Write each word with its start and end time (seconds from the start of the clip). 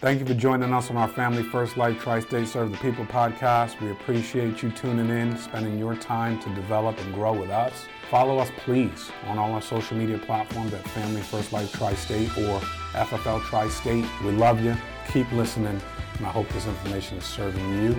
Thank 0.00 0.18
you 0.18 0.24
for 0.24 0.32
joining 0.32 0.72
us 0.72 0.88
on 0.88 0.96
our 0.96 1.08
Family 1.08 1.42
First 1.42 1.76
Life 1.76 2.00
Tri 2.00 2.20
State 2.20 2.48
Serve 2.48 2.72
the 2.72 2.78
People 2.78 3.04
podcast. 3.04 3.78
We 3.82 3.90
appreciate 3.90 4.62
you 4.62 4.70
tuning 4.70 5.10
in, 5.10 5.36
spending 5.36 5.78
your 5.78 5.94
time 5.94 6.40
to 6.40 6.54
develop 6.54 6.98
and 7.00 7.12
grow 7.12 7.34
with 7.34 7.50
us. 7.50 7.84
Follow 8.10 8.38
us, 8.38 8.50
please, 8.64 9.10
on 9.26 9.36
all 9.36 9.52
our 9.52 9.60
social 9.60 9.98
media 9.98 10.16
platforms 10.16 10.72
at 10.72 10.88
Family 10.88 11.20
First 11.20 11.52
Life 11.52 11.70
Tri 11.74 11.92
State 11.92 12.30
or 12.38 12.60
FFL 12.92 13.42
Tri 13.42 13.68
State. 13.68 14.06
We 14.24 14.30
love 14.30 14.64
you. 14.64 14.74
Keep 15.12 15.30
listening, 15.32 15.78
and 16.16 16.26
I 16.26 16.30
hope 16.30 16.48
this 16.48 16.66
information 16.66 17.18
is 17.18 17.24
serving 17.24 17.82
you 17.82 17.94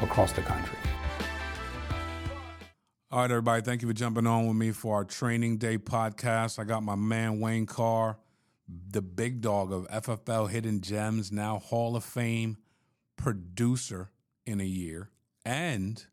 across 0.00 0.32
the 0.32 0.40
country. 0.40 0.78
All 3.10 3.18
right, 3.18 3.30
everybody, 3.30 3.60
thank 3.60 3.82
you 3.82 3.88
for 3.88 3.94
jumping 3.94 4.26
on 4.26 4.46
with 4.46 4.56
me 4.56 4.70
for 4.70 4.94
our 4.94 5.04
Training 5.04 5.58
Day 5.58 5.76
podcast. 5.76 6.58
I 6.58 6.64
got 6.64 6.82
my 6.82 6.94
man 6.94 7.40
Wayne 7.40 7.66
Carr 7.66 8.16
the 8.90 9.02
big 9.02 9.40
dog 9.40 9.72
of 9.72 9.88
FFL 9.88 10.50
Hidden 10.50 10.80
Gems, 10.80 11.32
now 11.32 11.58
Hall 11.58 11.96
of 11.96 12.04
Fame 12.04 12.58
producer 13.16 14.10
in 14.46 14.60
a 14.60 14.64
year, 14.64 15.10
and 15.44 16.04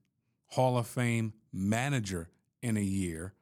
Hall 0.47 0.77
of 0.77 0.87
Fame 0.87 1.33
manager 1.51 2.29
in 2.61 2.77
a 2.77 2.81
year 2.81 3.33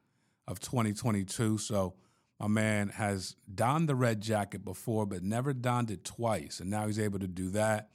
of 0.48 0.60
2022. 0.60 1.58
So 1.58 1.96
my 2.40 2.48
man 2.48 2.90
has 2.90 3.36
donned 3.54 3.90
the 3.90 3.96
red 3.96 4.22
jacket 4.22 4.64
before, 4.64 5.06
but 5.06 5.24
never 5.24 5.54
donned 5.54 5.92
it 5.92 6.04
twice. 6.04 6.60
And 6.60 6.70
now 6.70 6.88
he's 6.88 7.00
able 7.00 7.20
to 7.20 7.28
do 7.28 7.50
that. 7.52 7.90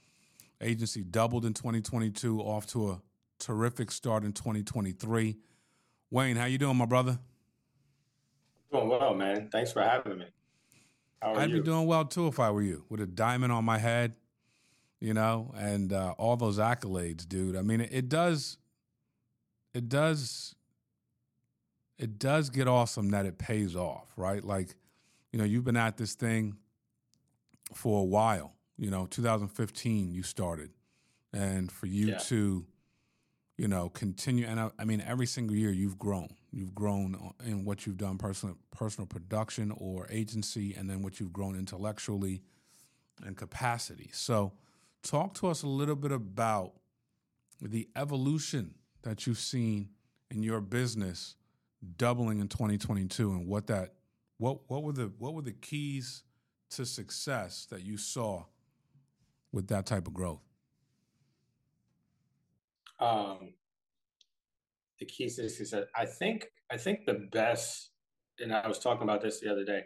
Agency 0.60 1.02
doubled 1.02 1.44
in 1.44 1.54
2022, 1.54 2.41
off 2.41 2.66
to 2.68 2.91
a 2.91 3.02
terrific 3.38 3.91
start 3.91 4.24
in 4.24 4.32
2023. 4.32 5.36
Wayne, 6.10 6.36
how 6.36 6.44
you 6.44 6.58
doing, 6.58 6.77
my 6.77 6.86
brother? 6.86 7.18
Doing 8.70 8.88
well, 8.88 9.14
man. 9.14 9.48
Thanks 9.50 9.72
for 9.72 9.82
having 9.82 10.18
me. 10.18 10.27
I'd 11.22 11.50
you? 11.50 11.58
be 11.58 11.62
doing 11.62 11.86
well 11.86 12.04
too 12.04 12.26
if 12.26 12.40
I 12.40 12.50
were 12.50 12.62
you, 12.62 12.84
with 12.88 13.00
a 13.00 13.06
diamond 13.06 13.52
on 13.52 13.64
my 13.64 13.78
head, 13.78 14.14
you 15.00 15.14
know, 15.14 15.52
and 15.56 15.92
uh, 15.92 16.14
all 16.18 16.36
those 16.36 16.58
accolades, 16.58 17.26
dude. 17.28 17.56
I 17.56 17.62
mean, 17.62 17.80
it, 17.80 17.91
it 17.92 18.08
does, 18.08 18.58
it 19.74 19.88
does, 19.88 20.55
it 21.98 22.19
does 22.19 22.50
get 22.50 22.69
awesome 22.69 23.10
that 23.10 23.27
it 23.27 23.38
pays 23.38 23.77
off, 23.77 24.12
right? 24.16 24.44
Like, 24.44 24.74
you 25.32 25.38
know, 25.38 25.44
you've 25.44 25.64
been 25.64 25.77
at 25.77 25.97
this 25.97 26.14
thing 26.14 26.56
for 27.75 28.00
a 28.00 28.04
while. 28.04 28.54
You 28.78 28.91
know, 28.91 29.06
2015 29.06 30.12
you 30.12 30.22
started, 30.22 30.70
and 31.32 31.70
for 31.70 31.86
you 31.86 32.08
yeah. 32.08 32.19
to 32.19 32.66
you 33.56 33.69
know, 33.69 33.89
continue. 33.89 34.47
And 34.47 34.58
I, 34.58 34.70
I, 34.78 34.84
mean, 34.84 35.03
every 35.06 35.27
single 35.27 35.56
year 35.56 35.70
you've 35.70 35.98
grown. 35.98 36.28
You've 36.50 36.75
grown 36.75 37.33
in 37.45 37.64
what 37.64 37.86
you've 37.86 37.97
done 37.97 38.19
personal 38.19 38.56
personal 38.70 39.06
production 39.06 39.72
or 39.77 40.06
agency, 40.11 40.75
and 40.75 40.89
then 40.89 41.03
what 41.03 41.20
you've 41.20 41.33
grown 41.33 41.56
intellectually 41.56 42.42
and 43.25 43.36
capacity. 43.36 44.11
So, 44.12 44.53
talk 45.03 45.34
to 45.34 45.48
us 45.48 45.62
a 45.62 45.69
little 45.69 45.97
bit 45.97 46.12
about 46.12 46.72
the 47.61 47.89
evolution 47.97 48.75
that 49.03 49.27
you've 49.27 49.39
seen 49.39 49.91
in 50.31 50.42
your 50.42 50.61
business 50.61 51.37
doubling 51.97 52.41
in 52.41 52.48
2022, 52.48 53.31
and 53.33 53.47
what 53.47 53.66
that 53.69 53.94
what 54.39 54.59
what 54.69 54.83
were 54.83 54.92
the 54.92 55.12
what 55.19 55.34
were 55.34 55.42
the 55.42 55.53
keys 55.53 56.22
to 56.70 56.84
success 56.84 57.66
that 57.70 57.83
you 57.83 57.97
saw 57.97 58.44
with 59.53 59.69
that 59.69 59.87
type 59.87 60.06
of 60.06 60.14
growth? 60.14 60.42
Um, 63.03 63.55
the 64.98 65.06
key 65.06 65.28
to 65.28 65.48
success. 65.48 65.84
I 65.97 66.06
think 66.06 66.47
I 66.70 66.77
think 66.77 67.00
the 67.06 67.28
best, 67.33 67.91
and 68.39 68.55
I 68.55 68.67
was 68.69 68.78
talking 68.78 69.03
about 69.03 69.20
this 69.20 69.41
the 69.41 69.50
other 69.50 69.64
day. 69.64 69.83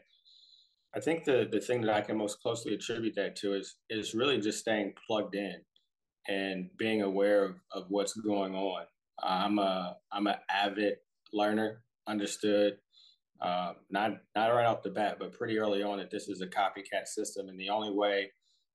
I 0.95 1.01
think 1.01 1.25
the 1.25 1.49
the 1.51 1.61
thing 1.61 1.83
that 1.83 1.95
I 1.95 2.01
can 2.01 2.19
most 2.19 2.41
closely 2.41 2.75
attribute 2.75 3.15
that 3.17 3.37
to 3.37 3.55
is 3.55 3.77
is 3.91 4.15
really 4.15 4.41
just 4.41 4.61
staying 4.61 4.95
plugged 5.07 5.35
in 5.35 5.57
and 6.29 6.69
being 6.77 7.03
aware 7.03 7.45
of, 7.45 7.57
of 7.73 7.85
what's 7.89 8.15
going 8.15 8.55
on. 8.55 8.85
I'm 9.23 9.59
a 9.59 9.97
I'm 10.13 10.27
an 10.27 10.37
avid 10.51 10.97
learner, 11.33 11.83
understood 12.07 12.79
uh, 13.41 13.73
not 13.91 14.13
not 14.35 14.49
right 14.49 14.67
off 14.67 14.83
the 14.83 14.91
bat, 14.91 15.17
but 15.19 15.33
pretty 15.33 15.59
early 15.59 15.83
on 15.83 15.99
that 15.99 16.11
this 16.11 16.29
is 16.29 16.41
a 16.41 16.47
copycat 16.47 17.07
system, 17.07 17.49
and 17.49 17.59
the 17.59 17.69
only 17.69 17.93
way 17.93 18.31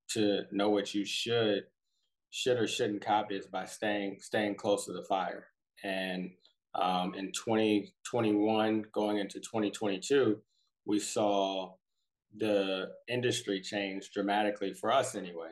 to 0.09 0.43
know 0.51 0.69
what 0.69 0.93
you 0.93 1.05
should 1.05 1.63
should 2.31 2.57
or 2.57 2.67
shouldn't 2.67 3.05
copy 3.05 3.35
is 3.35 3.45
by 3.45 3.65
staying 3.65 4.17
staying 4.21 4.55
close 4.55 4.85
to 4.85 4.93
the 4.93 5.03
fire. 5.03 5.47
And 5.83 6.31
um, 6.73 7.13
in 7.15 7.31
2021, 7.33 8.85
going 8.93 9.17
into 9.17 9.39
2022, 9.39 10.37
we 10.85 10.99
saw 10.99 11.73
the 12.37 12.91
industry 13.09 13.59
change 13.59 14.11
dramatically 14.13 14.73
for 14.73 14.91
us, 14.91 15.15
anyway, 15.15 15.51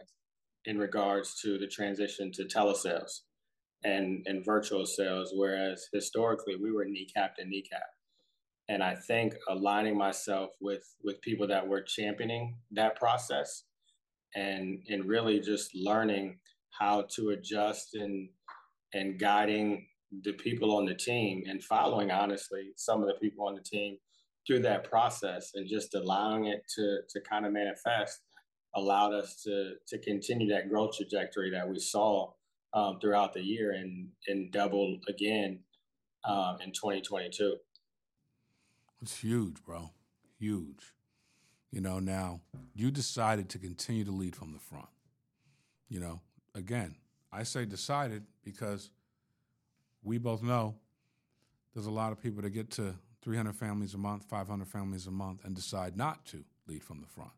in 0.66 0.78
regards 0.78 1.40
to 1.42 1.58
the 1.58 1.68
transition 1.68 2.32
to 2.34 2.46
telesales 2.46 3.22
and 3.84 4.26
and 4.26 4.46
virtual 4.46 4.86
sales. 4.86 5.34
Whereas 5.36 5.88
historically, 5.94 6.56
we 6.56 6.72
were 6.72 6.86
kneecap 6.86 7.36
to 7.36 7.46
kneecap. 7.46 7.84
And 8.70 8.84
I 8.84 8.96
think 8.96 9.36
aligning 9.50 9.98
myself 9.98 10.52
with 10.62 10.96
with 11.04 11.22
people 11.22 11.48
that 11.48 11.68
were 11.68 11.82
championing 11.82 12.56
that 12.72 12.96
process 12.96 13.64
and 14.36 14.80
and 14.88 15.06
really 15.06 15.42
just 15.42 15.76
learning 15.76 16.40
how 16.78 17.06
to 17.16 17.30
adjust 17.30 17.96
and 17.96 18.30
and 18.94 19.20
guiding 19.20 19.86
the 20.24 20.34
people 20.34 20.76
on 20.76 20.86
the 20.86 20.96
team 20.96 21.44
and 21.48 21.64
following 21.64 22.10
honestly 22.10 22.72
some 22.76 23.02
of 23.02 23.08
the 23.08 23.14
people 23.22 23.48
on 23.48 23.56
the 23.56 23.62
team 23.62 23.98
through 24.48 24.60
that 24.60 24.84
process 24.84 25.52
and 25.54 25.68
just 25.68 25.94
allowing 25.94 26.46
it 26.46 26.64
to 26.76 27.00
to 27.10 27.22
kind 27.22 27.46
of 27.46 27.54
manifest 27.54 28.22
allowed 28.76 29.14
us 29.14 29.42
to 29.44 29.74
to 29.88 29.98
continue 30.00 30.52
that 30.52 30.70
growth 30.70 30.96
trajectory 30.98 31.52
that 31.52 31.68
we 31.68 31.80
saw 31.80 32.32
um, 32.74 33.00
throughout 33.00 33.34
the 33.34 33.42
year 33.42 33.72
and 33.72 34.10
and 34.28 34.52
double 34.52 34.98
again 35.08 35.60
um, 36.26 36.58
in 36.62 36.72
2022 36.72 37.56
it's 39.02 39.20
huge 39.20 39.64
bro. 39.64 39.92
Huge. 40.40 40.94
You 41.72 41.82
know 41.82 42.00
now 42.00 42.42
you 42.74 42.92
decided 42.92 43.50
to 43.50 43.60
continue 43.60 44.06
to 44.06 44.12
lead 44.12 44.36
from 44.36 44.54
the 44.54 44.60
front. 44.60 44.90
You 45.88 46.00
know 46.00 46.22
again, 46.56 46.96
I 47.32 47.44
say 47.44 47.66
decided 47.66 48.24
because 48.44 48.90
we 50.04 50.18
both 50.18 50.42
know 50.42 50.76
there's 51.74 51.86
a 51.86 51.92
lot 51.92 52.12
of 52.12 52.22
people 52.22 52.42
that 52.42 52.50
get 52.50 52.72
to 52.72 52.96
300 53.22 53.56
families 53.56 53.94
a 53.94 53.98
month, 53.98 54.26
500 54.26 54.68
families 54.68 55.08
a 55.08 55.12
month, 55.12 55.46
and 55.46 55.56
decide 55.56 55.98
not 55.98 56.26
to 56.28 56.44
lead 56.68 56.84
from 56.84 57.02
the 57.02 57.08
front. 57.08 57.32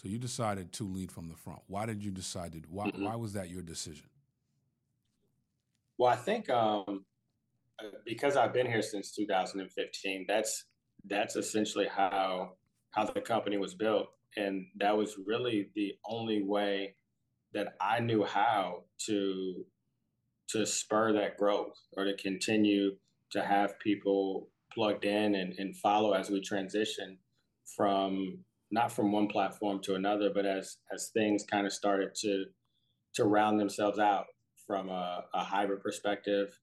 So 0.00 0.08
you 0.08 0.18
decided 0.18 0.72
to 0.74 0.84
lead 0.84 1.10
from 1.10 1.28
the 1.28 1.34
front. 1.34 1.60
Why 1.66 1.86
did 1.86 2.02
you 2.02 2.10
decide 2.10 2.52
to? 2.52 2.62
Why, 2.70 2.88
mm-hmm. 2.88 3.04
why 3.04 3.16
was 3.16 3.32
that 3.32 3.50
your 3.50 3.62
decision? 3.62 4.06
Well, 5.98 6.12
I 6.12 6.16
think 6.16 6.48
um, 6.48 7.04
because 8.04 8.36
I've 8.36 8.52
been 8.52 8.66
here 8.66 8.82
since 8.82 9.12
2015. 9.12 10.24
That's 10.28 10.64
that's 11.04 11.36
essentially 11.36 11.88
how 11.88 12.52
how 12.92 13.04
the 13.04 13.20
company 13.20 13.58
was 13.58 13.74
built, 13.74 14.08
and 14.36 14.66
that 14.76 14.96
was 14.96 15.16
really 15.26 15.70
the 15.74 15.94
only 16.08 16.42
way 16.42 16.94
that 17.54 17.74
I 17.80 18.00
knew 18.00 18.24
how 18.24 18.84
to 19.06 19.64
to 20.50 20.64
spur 20.64 21.12
that 21.12 21.36
growth 21.36 21.76
or 21.96 22.04
to 22.04 22.16
continue 22.16 22.92
to 23.32 23.42
have 23.42 23.78
people 23.80 24.48
plugged 24.72 25.04
in 25.04 25.34
and, 25.34 25.52
and 25.58 25.76
follow 25.76 26.12
as 26.12 26.30
we 26.30 26.40
transition 26.40 27.18
from 27.76 28.38
not 28.70 28.92
from 28.92 29.12
one 29.12 29.28
platform 29.28 29.80
to 29.82 29.94
another, 29.94 30.30
but 30.32 30.46
as 30.46 30.78
as 30.92 31.10
things 31.12 31.44
kind 31.50 31.66
of 31.66 31.72
started 31.72 32.14
to 32.22 32.44
to 33.14 33.24
round 33.24 33.58
themselves 33.58 33.98
out 33.98 34.26
from 34.66 34.88
a, 34.90 35.24
a 35.34 35.42
hybrid 35.42 35.80
perspective 35.80 36.58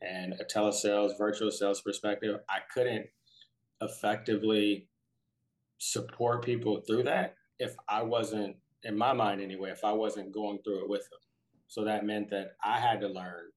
and 0.00 0.34
a 0.34 0.44
telesales, 0.44 1.18
virtual 1.18 1.50
sales 1.50 1.80
perspective, 1.80 2.36
I 2.48 2.58
couldn't 2.72 3.06
effectively 3.80 4.88
support 5.78 6.44
people 6.44 6.82
through 6.86 7.04
that 7.04 7.34
if 7.58 7.74
I 7.88 8.02
wasn't 8.02 8.56
in 8.84 8.96
my 8.96 9.12
mind 9.12 9.40
anyway, 9.40 9.70
if 9.70 9.84
I 9.84 9.92
wasn't 9.92 10.32
going 10.32 10.58
through 10.62 10.84
it 10.84 10.88
with 10.88 11.02
them. 11.10 11.20
So 11.66 11.84
that 11.84 12.06
meant 12.06 12.30
that 12.30 12.52
I 12.64 12.78
had 12.80 13.00
to 13.00 13.08
learn. 13.08 13.50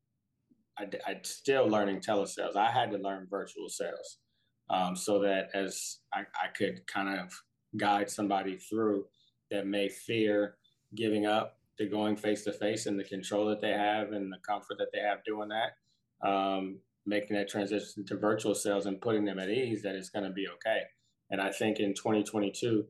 I, 0.78 0.86
I 1.08 1.16
still 1.24 1.68
learning 1.68 2.02
telesales. 2.02 2.56
I 2.56 2.72
had 2.72 2.92
to 2.92 2.98
learn 2.98 3.28
virtual 3.30 3.70
sales, 3.70 4.18
um, 4.70 4.96
so 4.96 5.20
that 5.20 5.50
as 5.54 6.00
I, 6.14 6.22
I 6.22 6.48
could 6.56 6.88
kind 6.88 7.20
of 7.20 7.32
guide 7.78 8.10
somebody 8.10 8.58
through 8.58 9.06
that 9.50 9.68
may 9.68 9.90
fear 9.90 10.56
giving 10.96 11.26
up 11.26 11.58
to 11.78 11.86
going 11.88 12.16
face 12.16 12.44
to 12.44 12.54
face 12.54 12.86
and 12.86 13.00
the 13.00 13.04
control 13.04 13.48
that 13.48 13.62
they 13.62 13.72
have 13.72 14.12
and 14.12 14.32
the 14.32 14.38
comfort 14.48 14.78
that 14.78 14.90
they 14.94 15.00
have 15.00 15.24
doing 15.26 15.50
that, 15.50 16.28
um, 16.28 16.80
making 17.06 17.36
that 17.36 17.50
transition 17.50 18.06
to 18.06 18.18
virtual 18.18 18.56
sales 18.56 18.86
and 18.86 19.02
putting 19.02 19.26
them 19.26 19.40
at 19.40 19.50
ease 19.50 19.82
that 19.84 19.96
it's 19.96 20.10
going 20.10 20.26
to 20.26 20.32
be 20.32 20.48
okay. 20.48 20.82
And 21.30 21.42
I 21.42 21.52
think 21.52 21.80
in 21.80 21.94
2022, 21.94 22.86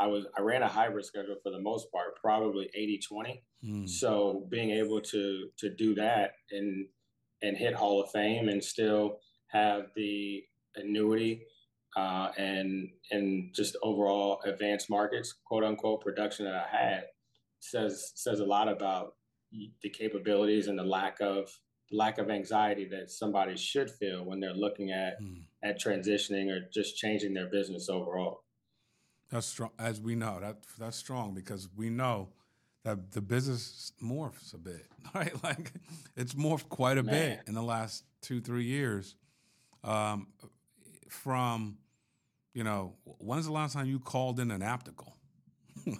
I 0.00 0.06
was 0.06 0.26
I 0.36 0.40
ran 0.40 0.62
a 0.62 0.68
hybrid 0.68 1.04
schedule 1.04 1.36
for 1.42 1.50
the 1.50 1.60
most 1.60 1.92
part, 1.92 2.16
probably 2.20 2.70
80-20. 3.12 3.42
Mm. 3.64 3.88
So 3.88 4.46
being 4.50 4.70
able 4.70 5.00
to 5.02 5.48
to 5.58 5.74
do 5.74 5.94
that 5.96 6.32
and 6.50 6.86
and 7.42 7.56
hit 7.56 7.74
Hall 7.74 8.02
of 8.02 8.10
Fame 8.10 8.48
and 8.48 8.64
still 8.64 9.18
have 9.48 9.86
the 9.94 10.42
annuity 10.76 11.42
uh, 11.96 12.30
and 12.38 12.88
and 13.10 13.54
just 13.54 13.76
overall 13.82 14.40
advanced 14.44 14.88
markets, 14.88 15.34
quote 15.44 15.64
unquote, 15.64 16.02
production 16.02 16.46
that 16.46 16.54
I 16.54 16.76
had 16.76 17.04
says 17.60 18.12
says 18.14 18.40
a 18.40 18.44
lot 18.44 18.68
about 18.68 19.14
the 19.82 19.90
capabilities 19.90 20.68
and 20.68 20.78
the 20.78 20.84
lack 20.84 21.20
of 21.20 21.50
lack 21.92 22.18
of 22.18 22.30
anxiety 22.30 22.86
that 22.88 23.10
somebody 23.10 23.56
should 23.56 23.90
feel 23.90 24.24
when 24.24 24.38
they're 24.38 24.54
looking 24.54 24.92
at 24.92 25.20
mm. 25.20 25.42
at 25.62 25.80
transitioning 25.80 26.48
or 26.48 26.60
just 26.72 26.96
changing 26.96 27.34
their 27.34 27.50
business 27.50 27.88
overall. 27.88 28.44
That's 29.30 29.46
strong, 29.46 29.70
as 29.78 30.00
we 30.00 30.14
know. 30.14 30.38
That 30.40 30.58
that's 30.78 30.96
strong 30.96 31.34
because 31.34 31.68
we 31.76 31.88
know 31.88 32.30
that 32.84 33.12
the 33.12 33.20
business 33.20 33.92
morphs 34.02 34.54
a 34.54 34.58
bit, 34.58 34.86
right? 35.14 35.32
Like 35.42 35.72
it's 36.16 36.34
morphed 36.34 36.68
quite 36.68 36.98
a 36.98 37.02
Man. 37.02 37.14
bit 37.14 37.40
in 37.46 37.54
the 37.54 37.62
last 37.62 38.04
two 38.20 38.40
three 38.40 38.64
years. 38.64 39.14
Um, 39.82 40.28
from, 41.08 41.78
you 42.54 42.64
know, 42.64 42.94
when's 43.04 43.46
the 43.46 43.52
last 43.52 43.72
time 43.72 43.86
you 43.86 43.98
called 43.98 44.40
in 44.40 44.50
an 44.50 44.60
aptical? 44.60 45.12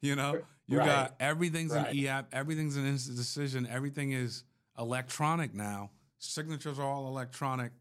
you 0.00 0.14
know, 0.16 0.42
you 0.66 0.78
right. 0.78 0.86
got 0.86 1.14
everything's 1.18 1.72
right. 1.72 1.88
an 1.88 1.96
e-app, 1.96 2.28
everything's 2.32 2.76
an 2.76 2.86
instant 2.86 3.16
decision, 3.16 3.66
everything 3.70 4.12
is 4.12 4.44
electronic 4.78 5.54
now. 5.54 5.90
Signatures 6.18 6.78
are 6.78 6.86
all 6.86 7.06
electronic. 7.08 7.72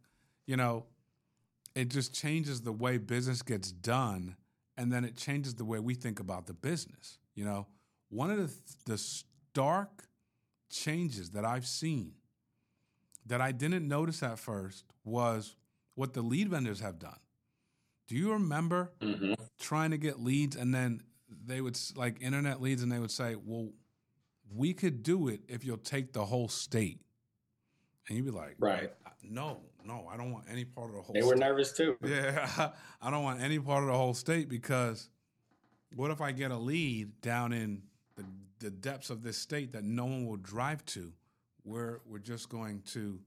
You 0.47 0.55
know, 0.57 0.85
it 1.79 1.87
just 1.87 2.13
changes 2.13 2.59
the 2.61 2.73
way 2.73 2.97
business 2.97 3.41
gets 3.41 3.71
done, 3.71 4.35
and 4.75 4.91
then 4.91 5.05
it 5.05 5.15
changes 5.15 5.55
the 5.55 5.63
way 5.63 5.79
we 5.79 5.93
think 5.93 6.19
about 6.19 6.45
the 6.45 6.53
business. 6.53 7.19
You 7.35 7.45
know, 7.45 7.67
one 8.09 8.29
of 8.29 8.37
the 8.37 8.51
the 8.85 8.97
stark 8.97 10.09
changes 10.69 11.31
that 11.31 11.45
I've 11.45 11.65
seen 11.65 12.15
that 13.25 13.39
I 13.39 13.53
didn't 13.53 13.87
notice 13.87 14.21
at 14.23 14.39
first 14.39 14.83
was 15.05 15.55
what 15.95 16.13
the 16.13 16.21
lead 16.21 16.49
vendors 16.49 16.81
have 16.81 16.99
done. 16.99 17.19
Do 18.07 18.15
you 18.15 18.33
remember 18.33 18.91
mm-hmm. 18.99 19.33
trying 19.59 19.91
to 19.91 19.97
get 19.97 20.19
leads 20.19 20.57
and 20.57 20.73
then 20.75 21.01
they 21.45 21.61
would 21.61 21.79
like 21.95 22.21
internet 22.21 22.61
leads 22.61 22.83
and 22.83 22.91
they 22.91 22.99
would 22.99 23.11
say, 23.11 23.35
"Well, 23.35 23.69
we 24.53 24.73
could 24.73 25.01
do 25.01 25.29
it 25.29 25.41
if 25.47 25.63
you'll 25.63 25.77
take 25.77 26.11
the 26.11 26.25
whole 26.25 26.49
state." 26.49 26.99
And 28.07 28.17
you'd 28.17 28.25
be 28.25 28.31
like, 28.31 28.55
"Right? 28.59 28.91
No, 29.23 29.61
no, 29.85 30.07
I 30.11 30.17
don't 30.17 30.31
want 30.31 30.45
any 30.49 30.65
part 30.65 30.89
of 30.89 30.95
the 30.95 31.01
whole." 31.01 31.15
State. 31.15 31.21
They 31.21 31.27
were 31.27 31.35
nervous 31.35 31.71
too. 31.71 31.97
Yeah, 32.05 32.71
I 33.01 33.11
don't 33.11 33.23
want 33.23 33.41
any 33.41 33.59
part 33.59 33.83
of 33.83 33.89
the 33.89 33.97
whole 33.97 34.13
state 34.13 34.49
because 34.49 35.09
what 35.95 36.11
if 36.11 36.21
I 36.21 36.31
get 36.31 36.51
a 36.51 36.57
lead 36.57 37.21
down 37.21 37.53
in 37.53 37.83
the, 38.15 38.25
the 38.59 38.69
depths 38.69 39.09
of 39.09 39.23
this 39.23 39.37
state 39.37 39.73
that 39.73 39.83
no 39.83 40.05
one 40.05 40.27
will 40.27 40.37
drive 40.37 40.85
to? 40.85 41.13
Where 41.63 42.01
we're 42.05 42.19
just 42.19 42.49
going 42.49 42.81
to, 42.93 43.19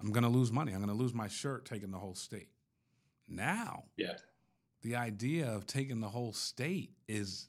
I'm 0.00 0.10
going 0.12 0.24
to 0.24 0.28
lose 0.28 0.52
money. 0.52 0.72
I'm 0.72 0.78
going 0.78 0.94
to 0.94 1.02
lose 1.02 1.14
my 1.14 1.28
shirt 1.28 1.64
taking 1.64 1.90
the 1.92 1.98
whole 1.98 2.14
state. 2.14 2.48
Now, 3.28 3.84
yeah, 3.96 4.16
the 4.82 4.96
idea 4.96 5.48
of 5.48 5.66
taking 5.66 6.00
the 6.00 6.08
whole 6.08 6.32
state 6.32 6.90
is 7.08 7.48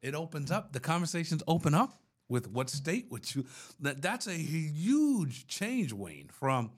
it 0.00 0.14
opens 0.14 0.50
up 0.50 0.72
the 0.72 0.80
conversations 0.80 1.42
open 1.46 1.74
up 1.74 2.00
with 2.28 2.48
what 2.48 2.70
state 2.70 3.10
would 3.10 3.34
you 3.34 3.44
that 3.80 4.00
that's 4.00 4.26
a 4.26 4.32
huge 4.34 5.46
change 5.46 5.92
wayne 5.92 6.28
from 6.28 6.70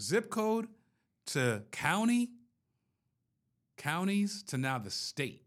zip 0.00 0.30
code 0.30 0.68
to 1.26 1.62
county 1.70 2.30
counties 3.76 4.42
to 4.42 4.58
now 4.58 4.78
the 4.78 4.90
state 4.90 5.42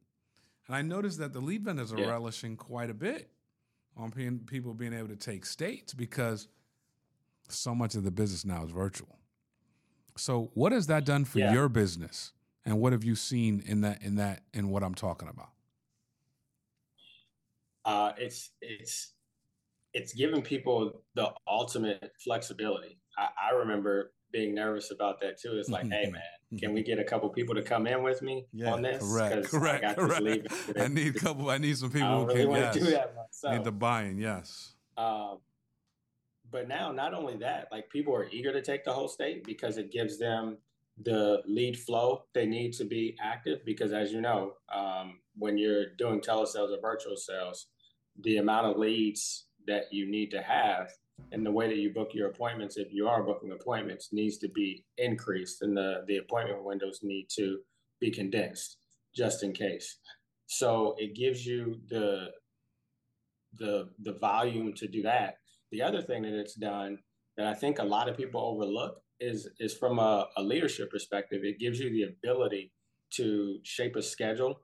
and 0.68 0.76
i 0.76 0.82
noticed 0.82 1.20
that 1.20 1.34
the 1.34 1.40
lead 1.40 1.64
vendors 1.64 1.94
are 1.94 2.00
yeah. 2.00 2.10
relishing 2.10 2.56
quite 2.56 2.90
a 2.90 2.94
bit 2.94 3.30
on 3.96 4.12
people 4.46 4.74
being 4.74 4.94
able 4.94 5.08
to 5.08 5.16
take 5.16 5.46
states 5.46 5.94
because 5.94 6.48
so 7.50 7.74
much 7.74 7.96
of 7.96 8.04
the 8.04 8.12
business 8.12 8.46
now 8.46 8.64
is 8.64 8.72
virtual 8.72 9.18
so 10.18 10.52
what 10.54 10.72
has 10.72 10.88
that 10.88 11.06
done 11.06 11.26
for 11.26 11.40
yeah. 11.40 11.54
your 11.54 11.70
business 11.70 12.32
and 12.68 12.82
what 12.82 12.92
have 12.92 13.04
you 13.04 13.16
seen 13.16 13.64
in 13.66 13.82
that 13.82 14.02
in 14.04 14.16
that 14.16 14.42
in 14.54 14.70
what 14.70 14.84
I'm 14.84 14.94
talking 14.94 15.30
about? 15.30 15.50
Uh, 17.86 18.12
it's 18.18 18.52
it's 18.62 19.14
it's 19.94 20.14
giving 20.14 20.42
people 20.42 21.02
the 21.16 21.32
ultimate 21.48 22.12
flexibility. 22.22 23.00
I, 23.18 23.30
I 23.50 23.56
remember 23.56 24.12
being 24.32 24.54
nervous 24.54 24.92
about 24.92 25.20
that 25.22 25.40
too. 25.40 25.58
It's 25.58 25.70
like, 25.70 25.84
mm-hmm. 25.84 25.92
hey 25.92 26.12
man, 26.12 26.60
can 26.60 26.74
we 26.74 26.84
get 26.84 27.00
a 27.00 27.04
couple 27.04 27.30
people 27.30 27.56
to 27.56 27.62
come 27.62 27.88
in 27.88 28.04
with 28.04 28.22
me 28.22 28.46
yeah, 28.54 28.72
on 28.72 28.82
this? 28.82 29.02
Correct, 29.02 29.50
correct, 29.50 29.84
I 29.84 29.94
correct. 29.94 30.48
I 30.80 30.88
need 30.88 31.16
a 31.16 31.20
couple. 31.20 31.50
I 31.50 31.58
need 31.58 31.78
some 31.78 31.90
people 31.92 32.08
I 32.08 32.20
who 32.20 32.26
really 32.26 32.46
can 32.46 32.54
yes, 32.56 32.74
do 32.76 32.86
that 32.92 33.16
myself. 33.16 33.54
Need 33.56 33.64
the 33.64 33.72
buy-in, 33.72 34.18
yes. 34.18 34.74
Um, 34.98 35.40
but 36.50 36.68
now, 36.68 36.92
not 36.92 37.14
only 37.14 37.38
that, 37.38 37.68
like 37.72 37.90
people 37.90 38.16
are 38.16 38.28
eager 38.32 38.54
to 38.54 38.62
take 38.62 38.84
the 38.84 38.94
whole 38.94 39.08
state 39.08 39.44
because 39.44 39.78
it 39.78 39.92
gives 39.92 40.18
them 40.18 40.58
the 41.04 41.42
lead 41.46 41.78
flow. 41.78 42.24
They 42.34 42.46
need 42.46 42.74
to 42.74 42.86
be 42.86 43.16
active 43.22 43.60
because, 43.66 43.92
as 43.94 44.12
you 44.12 44.22
know, 44.22 44.54
um, 44.74 45.20
when 45.36 45.58
you're 45.58 45.94
doing 45.98 46.22
telesales 46.22 46.76
or 46.76 46.82
virtual 46.82 47.18
sales, 47.18 47.68
the 48.24 48.38
amount 48.38 48.68
of 48.68 48.78
leads 48.78 49.47
that 49.68 49.86
you 49.92 50.10
need 50.10 50.32
to 50.32 50.42
have 50.42 50.90
and 51.32 51.46
the 51.46 51.52
way 51.52 51.68
that 51.68 51.78
you 51.78 51.94
book 51.94 52.14
your 52.14 52.30
appointments, 52.30 52.78
if 52.78 52.94
you 52.94 53.08
are 53.08 53.24
booking 53.24 53.52
appointments, 53.52 54.10
needs 54.12 54.38
to 54.40 54.50
be 54.50 54.86
increased, 54.98 55.62
and 55.62 55.76
the 55.76 56.04
the 56.08 56.18
appointment 56.18 56.64
windows 56.64 57.00
need 57.04 57.28
to 57.36 57.60
be 58.00 58.12
condensed 58.12 58.78
just 59.16 59.44
in 59.44 59.52
case. 59.52 59.98
So 60.46 60.96
it 60.98 61.16
gives 61.16 61.46
you 61.46 61.80
the 61.90 62.32
the 63.58 63.90
the 64.00 64.14
volume 64.14 64.74
to 64.74 64.88
do 64.88 65.02
that. 65.04 65.38
The 65.72 65.82
other 65.82 66.02
thing 66.02 66.22
that 66.24 66.34
it's 66.40 66.56
done 66.56 67.00
that 67.36 67.48
I 67.48 67.54
think 67.54 67.80
a 67.80 67.84
lot 67.84 68.08
of 68.08 68.16
people 68.16 68.42
overlook 68.42 69.02
is 69.20 69.50
is 69.60 69.76
from 69.76 70.00
a, 70.00 70.28
a 70.38 70.44
leadership 70.44 70.90
perspective. 70.92 71.42
It 71.44 71.60
gives 71.60 71.80
you 71.80 71.90
the 71.90 72.04
ability 72.04 72.72
to 73.16 73.60
shape 73.64 73.96
a 73.96 74.02
schedule 74.02 74.62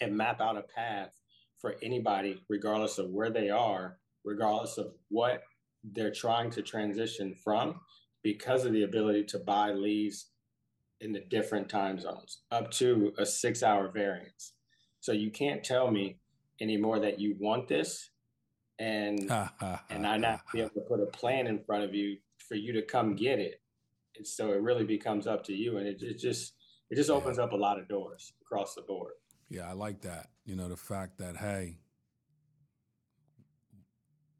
and 0.00 0.16
map 0.16 0.40
out 0.40 0.58
a 0.58 0.62
path 0.62 1.12
for 1.58 1.76
anybody, 1.82 2.42
regardless 2.48 2.98
of 2.98 3.10
where 3.10 3.30
they 3.30 3.50
are, 3.50 3.98
regardless 4.24 4.78
of 4.78 4.92
what 5.08 5.42
they're 5.92 6.12
trying 6.12 6.50
to 6.50 6.62
transition 6.62 7.34
from, 7.42 7.80
because 8.22 8.64
of 8.64 8.72
the 8.72 8.82
ability 8.82 9.24
to 9.24 9.38
buy 9.38 9.70
leads 9.72 10.30
in 11.00 11.12
the 11.12 11.20
different 11.30 11.68
time 11.68 11.98
zones, 11.98 12.42
up 12.50 12.70
to 12.70 13.12
a 13.18 13.26
six 13.26 13.62
hour 13.62 13.88
variance. 13.88 14.54
So 15.00 15.12
you 15.12 15.30
can't 15.30 15.62
tell 15.62 15.90
me 15.90 16.18
anymore 16.60 16.98
that 17.00 17.20
you 17.20 17.36
want 17.38 17.68
this 17.68 18.10
and 18.78 19.30
and 19.90 20.06
I 20.06 20.16
not 20.16 20.40
be 20.52 20.60
able 20.60 20.70
to 20.70 20.80
put 20.80 21.00
a 21.00 21.06
plan 21.06 21.46
in 21.46 21.58
front 21.64 21.84
of 21.84 21.94
you 21.94 22.18
for 22.48 22.54
you 22.54 22.72
to 22.72 22.82
come 22.82 23.16
get 23.16 23.38
it. 23.38 23.60
And 24.16 24.26
so 24.26 24.52
it 24.52 24.62
really 24.62 24.84
becomes 24.84 25.26
up 25.26 25.44
to 25.44 25.54
you, 25.54 25.76
and 25.76 25.86
it, 25.86 26.02
it 26.02 26.18
just 26.18 26.54
it 26.90 26.96
just 26.96 27.10
opens 27.10 27.38
up 27.38 27.52
a 27.52 27.56
lot 27.56 27.78
of 27.78 27.88
doors 27.88 28.32
across 28.40 28.74
the 28.74 28.82
board. 28.82 29.12
Yeah, 29.48 29.68
I 29.68 29.72
like 29.72 30.02
that. 30.02 30.28
You 30.44 30.56
know, 30.56 30.68
the 30.68 30.76
fact 30.76 31.18
that 31.18 31.36
hey, 31.36 31.78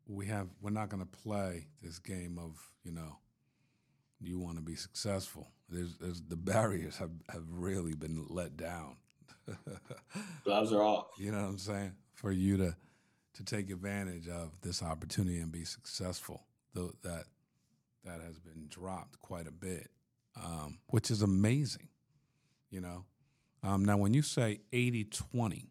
we 0.07 0.27
have 0.27 0.49
we're 0.61 0.71
not 0.71 0.89
going 0.89 1.03
to 1.03 1.19
play 1.19 1.69
this 1.83 1.99
game 1.99 2.39
of 2.39 2.59
you 2.83 2.93
know, 2.93 3.19
you 4.21 4.39
want 4.39 4.57
to 4.57 4.63
be 4.63 4.77
successful. 4.77 5.51
There's, 5.69 5.97
there's 5.99 6.23
the 6.23 6.37
barriers 6.37 6.97
have 6.99 7.11
have 7.31 7.45
really 7.51 7.95
been 7.95 8.27
let 8.29 8.57
down. 8.57 8.97
Gloves 10.45 10.73
are 10.73 10.83
off. 10.83 11.07
You 11.19 11.33
know 11.33 11.43
what 11.43 11.49
I'm 11.49 11.59
saying? 11.59 11.93
For 12.15 12.33
you 12.33 12.57
to 12.59 12.77
to 13.35 13.45
take 13.45 13.71
advantage 13.71 14.29
of 14.29 14.53
this 14.63 14.83
opportunity 14.83 15.39
and 15.39 15.53
be 15.53 15.65
successful. 15.65 16.45
Though 16.75 16.93
that 17.03 17.25
that 18.05 18.21
has 18.21 18.39
been 18.39 18.67
dropped 18.69 19.21
quite 19.21 19.47
a 19.47 19.53
bit, 19.53 19.89
um, 20.43 20.79
which 20.89 21.11
is 21.11 21.23
amazing. 21.23 21.89
You 22.71 22.81
know, 22.81 23.05
um, 23.67 23.85
now 23.85 23.97
when 23.97 24.15
you 24.15 24.23
say 24.23 24.61
80-20, 24.73 25.67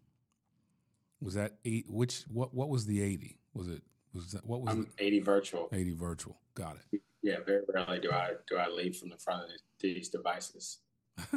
was 1.21 1.33
that 1.33 1.53
eight? 1.65 1.85
Which 1.89 2.23
what 2.31 2.53
what 2.53 2.69
was 2.69 2.85
the 2.85 3.01
eighty? 3.01 3.39
Was 3.53 3.67
it 3.67 3.81
was 4.13 4.31
that 4.33 4.45
what 4.45 4.61
was 4.61 4.73
I'm 4.73 4.81
it? 4.83 4.89
Eighty 4.99 5.19
virtual. 5.19 5.69
Eighty 5.73 5.93
virtual. 5.93 6.37
Got 6.53 6.77
it. 6.91 7.01
Yeah, 7.21 7.37
very 7.45 7.63
rarely 7.73 7.99
do 7.99 8.11
I 8.11 8.33
do 8.47 8.57
I 8.57 8.67
leave 8.67 8.95
from 8.95 9.09
the 9.09 9.17
front 9.17 9.43
of 9.43 9.49
these 9.81 10.09
devices. 10.09 10.77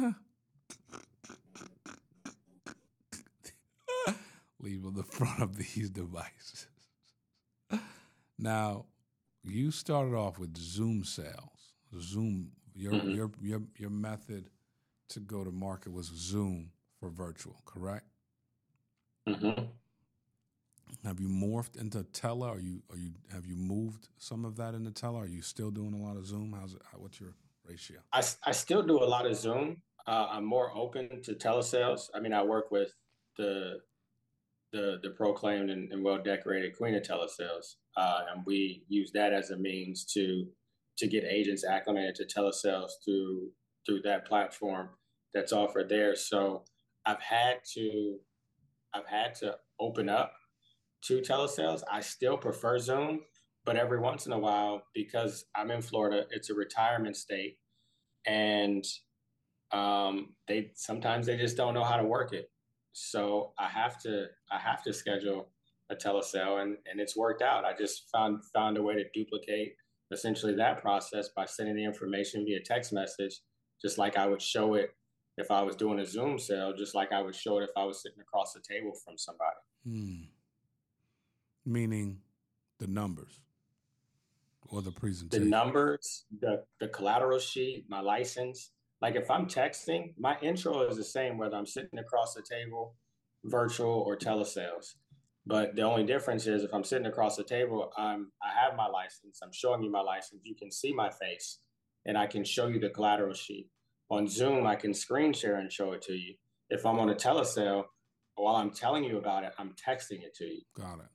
leave 4.59 4.85
on 4.85 4.93
the 4.93 5.03
front 5.03 5.41
of 5.41 5.57
these 5.57 5.89
devices. 5.89 6.67
now, 8.37 8.85
you 9.43 9.71
started 9.71 10.13
off 10.13 10.37
with 10.37 10.55
Zoom 10.57 11.03
sales. 11.03 11.73
Zoom, 11.99 12.51
your 12.75 12.93
mm-hmm. 12.93 13.09
your 13.09 13.31
your 13.41 13.61
your 13.77 13.89
method 13.89 14.49
to 15.09 15.19
go 15.19 15.43
to 15.43 15.51
market 15.51 15.91
was 15.91 16.07
Zoom 16.07 16.71
for 16.99 17.09
virtual, 17.09 17.61
correct? 17.65 18.05
Mm-hmm. 19.27 19.65
Have 21.05 21.19
you 21.19 21.27
morphed 21.27 21.79
into 21.79 22.03
tele? 22.03 22.47
Are 22.47 22.59
you 22.59 22.81
are 22.91 22.97
you 22.97 23.11
have 23.31 23.45
you 23.45 23.55
moved 23.55 24.07
some 24.17 24.43
of 24.43 24.55
that 24.57 24.73
into 24.73 24.91
tele? 24.91 25.19
Are 25.19 25.27
you 25.27 25.41
still 25.41 25.71
doing 25.71 25.93
a 25.93 25.97
lot 25.97 26.17
of 26.17 26.25
Zoom? 26.25 26.55
How's 26.59 26.73
it? 26.73 26.81
How, 26.91 26.97
what's 26.97 27.19
your 27.19 27.35
ratio? 27.67 27.99
I, 28.11 28.23
I 28.45 28.51
still 28.51 28.81
do 28.81 28.97
a 28.97 29.05
lot 29.05 29.25
of 29.25 29.35
Zoom. 29.35 29.81
Uh, 30.07 30.27
I'm 30.31 30.45
more 30.45 30.75
open 30.75 31.21
to 31.21 31.33
telesales. 31.33 32.09
I 32.15 32.19
mean, 32.19 32.33
I 32.33 32.41
work 32.41 32.71
with 32.71 32.91
the 33.37 33.79
the 34.71 34.99
the 35.03 35.11
proclaimed 35.11 35.69
and, 35.69 35.91
and 35.91 36.03
well 36.03 36.21
decorated 36.21 36.75
Queen 36.75 36.95
of 36.95 37.03
Telesales, 37.03 37.75
uh, 37.95 38.21
and 38.33 38.43
we 38.45 38.83
use 38.87 39.11
that 39.13 39.33
as 39.33 39.51
a 39.51 39.57
means 39.57 40.05
to 40.13 40.47
to 40.97 41.07
get 41.07 41.23
agents 41.23 41.63
acclimated 41.63 42.15
to 42.15 42.25
telesales 42.25 42.91
through 43.05 43.49
through 43.85 44.01
that 44.01 44.25
platform 44.27 44.89
that's 45.33 45.53
offered 45.53 45.89
there. 45.89 46.15
So 46.15 46.63
I've 47.05 47.21
had 47.21 47.57
to 47.73 48.17
I've 48.93 49.07
had 49.07 49.35
to 49.35 49.55
open 49.79 50.09
up 50.09 50.33
to 51.03 51.21
telesales, 51.21 51.81
I 51.91 52.01
still 52.01 52.37
prefer 52.37 52.79
Zoom. 52.79 53.21
But 53.65 53.75
every 53.75 53.99
once 53.99 54.25
in 54.25 54.31
a 54.31 54.39
while, 54.39 54.83
because 54.93 55.45
I'm 55.55 55.69
in 55.69 55.81
Florida, 55.81 56.25
it's 56.31 56.49
a 56.49 56.55
retirement 56.55 57.15
state, 57.15 57.57
and 58.25 58.83
um, 59.71 60.33
they 60.47 60.71
sometimes 60.75 61.27
they 61.27 61.37
just 61.37 61.57
don't 61.57 61.73
know 61.73 61.83
how 61.83 61.97
to 61.97 62.03
work 62.03 62.33
it. 62.33 62.49
So 62.93 63.53
I 63.59 63.67
have 63.67 64.01
to 64.03 64.27
I 64.51 64.57
have 64.57 64.81
to 64.83 64.93
schedule 64.93 65.49
a 65.91 65.95
telesale, 65.95 66.57
and 66.57 66.77
and 66.89 66.99
it's 66.99 67.17
worked 67.17 67.41
out. 67.41 67.65
I 67.65 67.73
just 67.77 68.09
found 68.11 68.43
found 68.53 68.77
a 68.77 68.81
way 68.81 68.95
to 68.95 69.03
duplicate 69.13 69.75
essentially 70.11 70.55
that 70.55 70.81
process 70.81 71.29
by 71.35 71.45
sending 71.45 71.75
the 71.75 71.85
information 71.85 72.45
via 72.45 72.61
text 72.63 72.91
message, 72.91 73.41
just 73.81 73.99
like 73.99 74.17
I 74.17 74.25
would 74.25 74.41
show 74.41 74.73
it 74.75 74.91
if 75.39 75.51
I 75.51 75.61
was 75.61 75.75
doing 75.75 75.99
a 75.99 76.05
Zoom 76.05 76.37
sale, 76.37 76.73
just 76.73 76.93
like 76.93 77.11
I 77.11 77.21
would 77.21 77.35
show 77.35 77.59
it 77.59 77.63
if 77.63 77.71
I 77.77 77.85
was 77.85 78.01
sitting 78.01 78.19
across 78.19 78.53
the 78.53 78.61
table 78.61 78.93
from 79.03 79.17
somebody. 79.17 79.57
Hmm. 79.85 80.23
Meaning 81.65 82.19
the 82.79 82.87
numbers 82.87 83.39
or 84.67 84.81
the 84.81 84.91
presentation. 84.91 85.45
The 85.45 85.49
numbers, 85.49 86.25
the 86.39 86.63
the 86.79 86.87
collateral 86.87 87.39
sheet, 87.39 87.85
my 87.87 88.01
license. 88.01 88.71
Like 89.01 89.15
if 89.15 89.31
I'm 89.31 89.45
texting, 89.45 90.13
my 90.17 90.37
intro 90.41 90.81
is 90.89 90.97
the 90.97 91.03
same 91.03 91.37
whether 91.37 91.55
I'm 91.55 91.65
sitting 91.65 91.99
across 91.99 92.33
the 92.33 92.41
table, 92.41 92.95
virtual 93.45 94.03
or 94.05 94.17
telesales. 94.17 94.95
But 95.45 95.75
the 95.75 95.83
only 95.83 96.03
difference 96.03 96.47
is 96.47 96.63
if 96.63 96.73
I'm 96.73 96.83
sitting 96.83 97.07
across 97.07 97.37
the 97.37 97.43
table, 97.43 97.91
I'm 97.97 98.31
I 98.43 98.51
have 98.61 98.75
my 98.75 98.87
license. 98.87 99.39
I'm 99.41 99.53
showing 99.53 99.83
you 99.83 99.91
my 99.91 100.01
license. 100.01 100.41
You 100.43 100.55
can 100.55 100.71
see 100.71 100.93
my 100.93 101.09
face, 101.09 101.59
and 102.05 102.17
I 102.17 102.27
can 102.27 102.43
show 102.43 102.67
you 102.67 102.79
the 102.79 102.89
collateral 102.89 103.33
sheet. 103.33 103.69
On 104.09 104.27
Zoom, 104.27 104.65
I 104.65 104.75
can 104.75 104.93
screen 104.93 105.33
share 105.33 105.55
and 105.57 105.71
show 105.71 105.91
it 105.91 106.01
to 106.03 106.13
you. 106.13 106.35
If 106.69 106.85
I'm 106.85 106.99
on 106.99 107.09
a 107.09 107.15
telesale, 107.15 107.85
while 108.35 108.55
I'm 108.55 108.71
telling 108.71 109.03
you 109.03 109.17
about 109.17 109.43
it, 109.43 109.53
I'm 109.57 109.73
texting 109.73 110.23
it 110.23 110.33
to 110.35 110.45
you. 110.45 110.61
Got 110.75 110.99
it. 110.99 111.05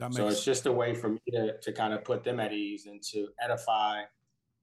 Makes- 0.00 0.16
so 0.16 0.28
it's 0.28 0.44
just 0.44 0.66
a 0.66 0.72
way 0.72 0.94
for 0.94 1.10
me 1.10 1.20
to, 1.32 1.58
to 1.60 1.72
kind 1.72 1.92
of 1.92 2.04
put 2.04 2.24
them 2.24 2.40
at 2.40 2.52
ease 2.52 2.86
and 2.86 3.02
to 3.12 3.28
edify 3.42 4.02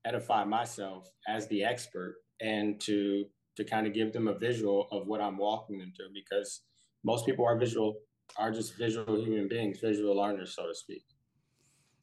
edify 0.06 0.44
myself 0.46 1.10
as 1.28 1.48
the 1.48 1.64
expert 1.64 2.16
and 2.40 2.80
to 2.80 3.26
to 3.56 3.64
kind 3.64 3.86
of 3.88 3.94
give 3.94 4.14
them 4.14 4.28
a 4.28 4.38
visual 4.38 4.88
of 4.92 5.06
what 5.08 5.20
I'm 5.22 5.38
walking 5.38 5.80
them 5.80 5.92
through 5.96 6.10
because 6.14 6.62
most 7.04 7.26
people 7.26 7.46
are 7.46 7.58
visual 7.58 8.00
are 8.38 8.52
just 8.52 8.78
visual 8.78 9.24
human 9.24 9.48
beings, 9.48 9.80
visual 9.80 10.16
learners, 10.16 10.56
so 10.56 10.68
to 10.68 10.76
speak. 10.76 11.04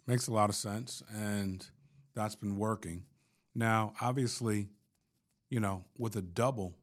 Makes 0.07 0.29
a 0.29 0.33
lot 0.33 0.49
of 0.49 0.57
sense, 0.57 1.03
and 1.13 1.67
that's 2.15 2.35
been 2.35 2.57
working. 2.57 3.05
Now, 3.55 3.93
obviously, 4.01 4.69
you 5.49 5.61
know, 5.61 5.85
with 5.97 6.17
a 6.17 6.23
double, 6.23 6.75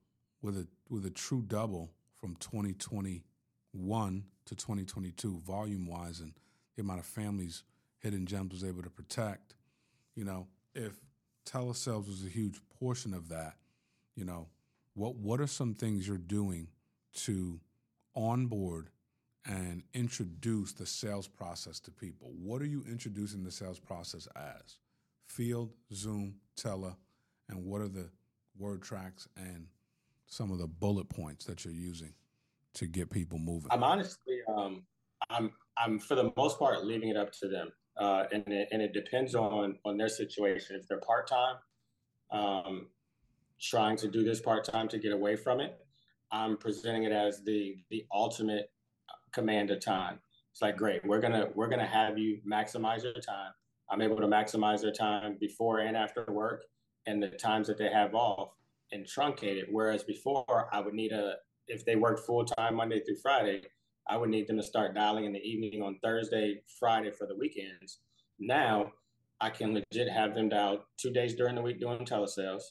with 0.42 0.58
a 0.58 0.68
with 0.90 1.06
a 1.06 1.10
true 1.10 1.44
double 1.46 1.92
from 2.16 2.36
2021 2.36 4.24
to 4.46 4.56
2022, 4.56 5.40
volume 5.40 5.88
wise, 5.88 6.20
and 6.20 6.34
the 6.75 6.82
amount 6.82 7.00
of 7.00 7.06
families 7.06 7.63
Hidden 8.00 8.25
Gems 8.25 8.51
was 8.51 8.63
able 8.63 8.84
to 8.84 8.90
protect, 8.90 9.56
you 10.16 10.24
know, 10.24 10.48
if 10.74 10.94
telesales 11.46 12.08
was 12.08 12.24
a 12.25 12.30
huge 12.30 12.60
portion 12.80 13.13
of 13.13 13.30
that, 13.30 13.56
you 14.16 14.25
know, 14.25 14.48
what 14.94 15.16
what 15.16 15.40
are 15.42 15.48
some 15.48 15.74
things 15.74 16.08
you're 16.08 16.18
doing 16.18 16.68
to 17.13 17.60
onboard 18.16 18.90
and 19.46 19.84
introduce 19.94 20.74
the 20.74 20.86
sales 20.86 21.28
process 21.28 21.80
to 21.82 21.92
people? 21.92 22.32
What 22.42 22.62
are 22.62 22.68
you 22.68 22.84
introducing 22.88 23.44
the 23.44 23.51
sales 23.51 23.80
process 23.80 24.28
as? 24.36 24.78
Field, 25.31 25.71
Zoom, 25.93 26.35
Tele, 26.57 26.97
and 27.47 27.65
what 27.65 27.81
are 27.81 27.88
the 27.88 28.09
word 28.57 28.81
tracks 28.81 29.29
and 29.38 29.67
some 30.27 30.51
of 30.51 30.59
the 30.59 30.67
bullet 30.67 31.07
points 31.09 31.45
that 31.45 31.63
you're 31.63 31.73
using 31.73 32.13
to 32.73 32.85
get 32.85 33.09
people 33.09 33.39
moving? 33.39 33.69
I'm 33.71 33.83
honestly, 33.83 34.39
um, 34.53 34.83
I'm, 35.29 35.51
I'm 35.77 36.00
for 36.00 36.15
the 36.15 36.33
most 36.35 36.59
part 36.59 36.83
leaving 36.85 37.09
it 37.09 37.17
up 37.17 37.31
to 37.39 37.47
them, 37.47 37.71
uh, 37.97 38.25
and 38.33 38.43
it, 38.47 38.67
and 38.71 38.81
it 38.81 38.93
depends 38.93 39.33
on 39.33 39.77
on 39.85 39.97
their 39.97 40.09
situation. 40.09 40.75
If 40.75 40.88
they're 40.88 41.00
part 41.00 41.27
time, 41.27 41.55
um, 42.31 42.88
trying 43.59 43.95
to 43.97 44.09
do 44.09 44.23
this 44.23 44.41
part 44.41 44.65
time 44.65 44.89
to 44.89 45.00
get 45.00 45.13
away 45.13 45.38
from 45.38 45.61
it, 45.61 45.79
I'm 46.31 46.57
presenting 46.57 47.03
it 47.03 47.13
as 47.13 47.41
the 47.43 47.77
the 47.89 48.05
ultimate 48.13 48.69
command 49.31 49.71
of 49.71 49.79
time. 49.79 50.19
It's 50.51 50.61
like, 50.61 50.75
great, 50.75 51.05
we're 51.05 51.21
gonna 51.21 51.47
we're 51.55 51.69
gonna 51.69 51.88
have 51.88 52.17
you 52.17 52.41
maximize 52.45 53.03
your 53.03 53.13
time. 53.13 53.53
I'm 53.91 54.01
able 54.01 54.17
to 54.17 54.27
maximize 54.27 54.81
their 54.81 54.91
time 54.91 55.38
before 55.39 55.79
and 55.79 55.98
after 55.98 56.25
work, 56.29 56.63
and 57.05 57.21
the 57.21 57.29
times 57.29 57.67
that 57.67 57.77
they 57.77 57.89
have 57.89 58.15
off, 58.15 58.53
and 58.91 59.05
truncate 59.05 59.57
it. 59.57 59.67
Whereas 59.69 60.03
before, 60.03 60.69
I 60.71 60.79
would 60.79 60.93
need 60.93 61.12
a 61.12 61.36
if 61.67 61.86
they 61.86 61.95
worked 61.95 62.25
full 62.25 62.45
time 62.45 62.75
Monday 62.75 63.01
through 63.01 63.17
Friday, 63.21 63.62
I 64.07 64.17
would 64.17 64.29
need 64.29 64.48
them 64.48 64.57
to 64.57 64.63
start 64.63 64.95
dialing 64.95 65.25
in 65.25 65.33
the 65.33 65.39
evening 65.39 65.81
on 65.81 66.00
Thursday, 66.03 66.62
Friday 66.79 67.12
for 67.12 67.27
the 67.27 67.36
weekends. 67.36 68.00
Now 68.39 68.91
I 69.39 69.50
can 69.50 69.74
legit 69.74 70.10
have 70.10 70.36
them 70.36 70.50
dial 70.50 70.86
two 70.98 71.12
days 71.12 71.33
during 71.33 71.55
the 71.55 71.62
week 71.62 71.79
doing 71.79 72.05
telesales 72.05 72.63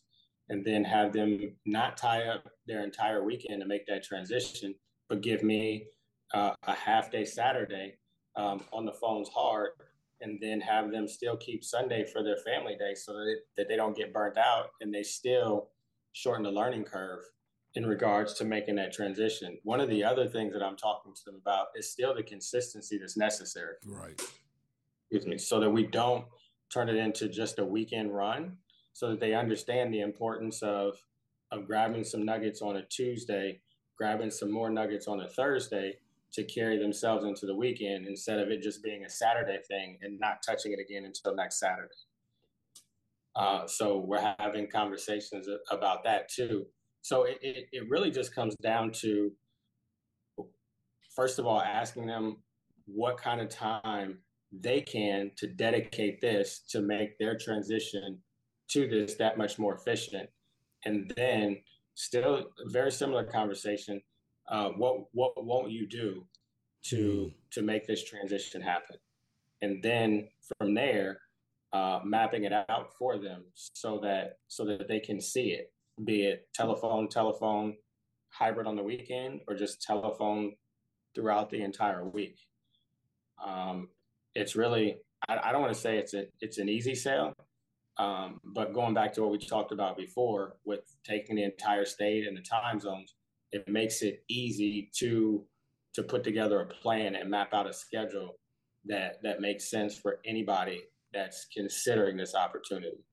and 0.49 0.65
then 0.65 0.85
have 0.85 1.13
them 1.13 1.57
not 1.65 1.97
tie 1.97 2.25
up 2.25 2.49
their 2.67 2.83
entire 2.83 3.25
weekend 3.25 3.61
to 3.63 3.67
make 3.67 3.87
that 3.87 4.03
transition, 4.03 4.75
but 5.09 5.21
give 5.21 5.43
me 5.43 5.87
uh, 6.35 6.53
a 6.67 6.73
half 6.73 7.11
day 7.11 7.25
Saturday 7.25 7.95
um, 8.37 8.63
on 8.73 8.85
the 8.85 8.93
phones 8.93 9.29
hard, 9.29 9.71
and 10.21 10.39
then 10.41 10.61
have 10.61 10.91
them 10.91 11.09
still 11.09 11.37
keep 11.37 11.65
Sunday 11.65 12.05
for 12.05 12.23
their 12.23 12.37
family 12.37 12.77
day 12.79 12.95
so 12.95 13.13
that, 13.13 13.37
that 13.57 13.69
they 13.69 13.77
don't 13.77 13.97
get 13.97 14.13
burnt 14.13 14.37
out 14.37 14.71
and 14.81 14.93
they 14.93 15.03
still 15.03 15.69
shorten 16.13 16.43
the 16.43 16.51
learning 16.51 16.85
curve 16.85 17.21
in 17.75 17.87
regards 17.87 18.35
to 18.35 18.45
making 18.45 18.75
that 18.77 18.93
transition. 18.93 19.59
One 19.63 19.81
of 19.81 19.89
the 19.89 20.03
other 20.03 20.27
things 20.27 20.53
that 20.53 20.63
I'm 20.63 20.77
talking 20.77 21.15
to 21.15 21.25
them 21.25 21.37
about 21.41 21.69
is 21.77 21.91
still 21.91 22.15
the 22.15 22.23
consistency 22.23 22.99
that's 22.99 23.17
necessary. 23.17 23.75
Right. 23.87 24.21
Excuse 25.11 25.27
me. 25.27 25.39
So 25.39 25.61
that 25.61 25.71
we 25.71 25.87
don't 25.87 26.25
turn 26.73 26.89
it 26.89 26.97
into 26.97 27.29
just 27.29 27.59
a 27.59 27.65
weekend 27.65 28.15
run 28.15 28.57
so 28.93 29.11
that 29.11 29.21
they 29.21 29.35
understand 29.35 29.93
the 29.95 30.01
importance 30.01 30.63
of 30.63 30.97
of 31.53 31.67
grabbing 31.67 32.05
some 32.05 32.25
nuggets 32.25 32.63
on 32.63 32.77
a 32.77 32.83
Tuesday, 32.83 33.61
grabbing 33.99 34.31
some 34.31 34.53
more 34.53 34.71
nuggets 34.71 35.09
on 35.09 35.21
a 35.21 35.29
Thursday 35.29 35.97
to 36.33 36.45
carry 36.45 36.79
themselves 36.79 37.25
into 37.25 37.47
the 37.47 37.55
weekend 37.55 38.07
instead 38.07 38.39
of 38.39 38.49
it 38.49 38.63
just 38.63 38.83
being 38.83 39.05
a 39.05 39.11
Saturday 39.11 39.59
thing 39.69 39.99
and 40.03 40.19
not 40.21 40.43
touching 40.47 40.73
it 40.73 40.79
again 40.79 41.05
until 41.05 41.35
next 41.35 41.59
Saturday. 41.59 41.89
Uh, 43.37 43.67
so 43.67 43.99
we're 43.99 44.35
having 44.39 44.69
conversations 44.69 45.49
about 45.71 46.05
that 46.05 46.29
too. 46.29 46.67
So 47.03 47.25
it, 47.25 47.39
it, 47.41 47.67
it 47.73 47.89
really 47.89 48.11
just 48.11 48.35
comes 48.35 48.55
down 48.63 48.93
to, 48.93 49.33
first 51.15 51.39
of 51.39 51.47
all, 51.47 51.61
asking 51.61 52.07
them 52.07 52.39
what 52.87 53.17
kind 53.17 53.41
of 53.41 53.49
time 53.49 54.19
they 54.53 54.81
can 54.81 55.31
to 55.37 55.47
dedicate 55.47 56.21
this 56.21 56.63
to 56.71 56.81
make 56.81 57.19
their 57.19 57.37
transition 57.39 58.19
to 58.69 58.89
this 58.89 59.15
that 59.15 59.39
much 59.39 59.59
more 59.59 59.75
efficient. 59.75 60.29
And 60.85 61.13
then 61.17 61.59
still 61.95 62.35
a 62.37 62.69
very 62.69 62.91
similar 62.91 63.25
conversation. 63.25 64.01
Uh, 64.51 64.71
what 64.71 65.05
what 65.13 65.33
won't 65.45 65.71
you 65.71 65.87
do 65.87 66.27
to 66.85 66.97
mm. 66.97 67.35
to 67.53 67.63
make 67.63 67.87
this 67.87 68.05
transition 68.05 68.61
happen? 68.61 68.97
And 69.63 69.83
then 69.83 70.29
from 70.59 70.75
there, 70.75 71.21
uh, 71.73 72.01
mapping 72.05 72.45
it 72.45 72.53
out 72.53 72.95
for 72.99 73.19
them 73.19 73.45
so 73.55 74.01
that 74.03 74.39
so 74.49 74.65
that 74.65 74.89
they 74.89 75.01
can 75.01 75.21
see 75.21 75.51
it, 75.53 75.73
be 76.05 76.25
it 76.25 76.49
telephone, 76.55 77.09
telephone, 77.09 77.77
hybrid 78.31 78.67
on 78.67 78.77
the 78.77 78.83
weekend, 78.83 79.41
or 79.49 79.55
just 79.55 79.83
telephone 79.83 80.55
throughout 81.15 81.51
the 81.51 81.63
entire 81.63 82.09
week. 82.09 82.39
Um, 83.45 83.89
it's 84.35 84.57
really 84.57 84.99
I, 85.29 85.39
I 85.45 85.53
don't 85.53 85.63
want 85.63 85.75
to 85.75 85.81
say 85.81 85.99
it's 85.99 86.15
a 86.15 86.25
it's 86.41 86.59
an 86.59 86.69
easy 86.69 86.95
sale 86.95 87.35
um, 88.01 88.41
but 88.43 88.73
going 88.73 88.95
back 88.95 89.13
to 89.13 89.21
what 89.21 89.31
we 89.31 89.37
talked 89.37 89.73
about 89.73 89.95
before 89.95 90.57
with 90.65 90.81
taking 91.05 91.37
the 91.37 91.45
entire 91.45 91.85
state 91.85 92.27
and 92.27 92.35
the 92.35 92.41
time 92.41 92.81
zones, 92.81 93.15
it 93.53 93.69
makes 93.69 94.03
it 94.03 94.23
easy 94.29 94.91
to 94.99 95.45
to 95.95 96.03
put 96.03 96.23
together 96.23 96.61
a 96.61 96.67
plan 96.67 97.17
and 97.17 97.31
map 97.31 97.53
out 97.53 97.69
a 97.69 97.73
schedule 97.73 98.37
that 98.87 99.23
that 99.23 99.41
makes 99.41 99.71
sense 99.71 99.99
for 99.99 100.21
anybody 100.25 100.81
that's 101.13 101.47
considering 101.55 102.17
this 102.17 102.35
opportunity. 102.35 103.05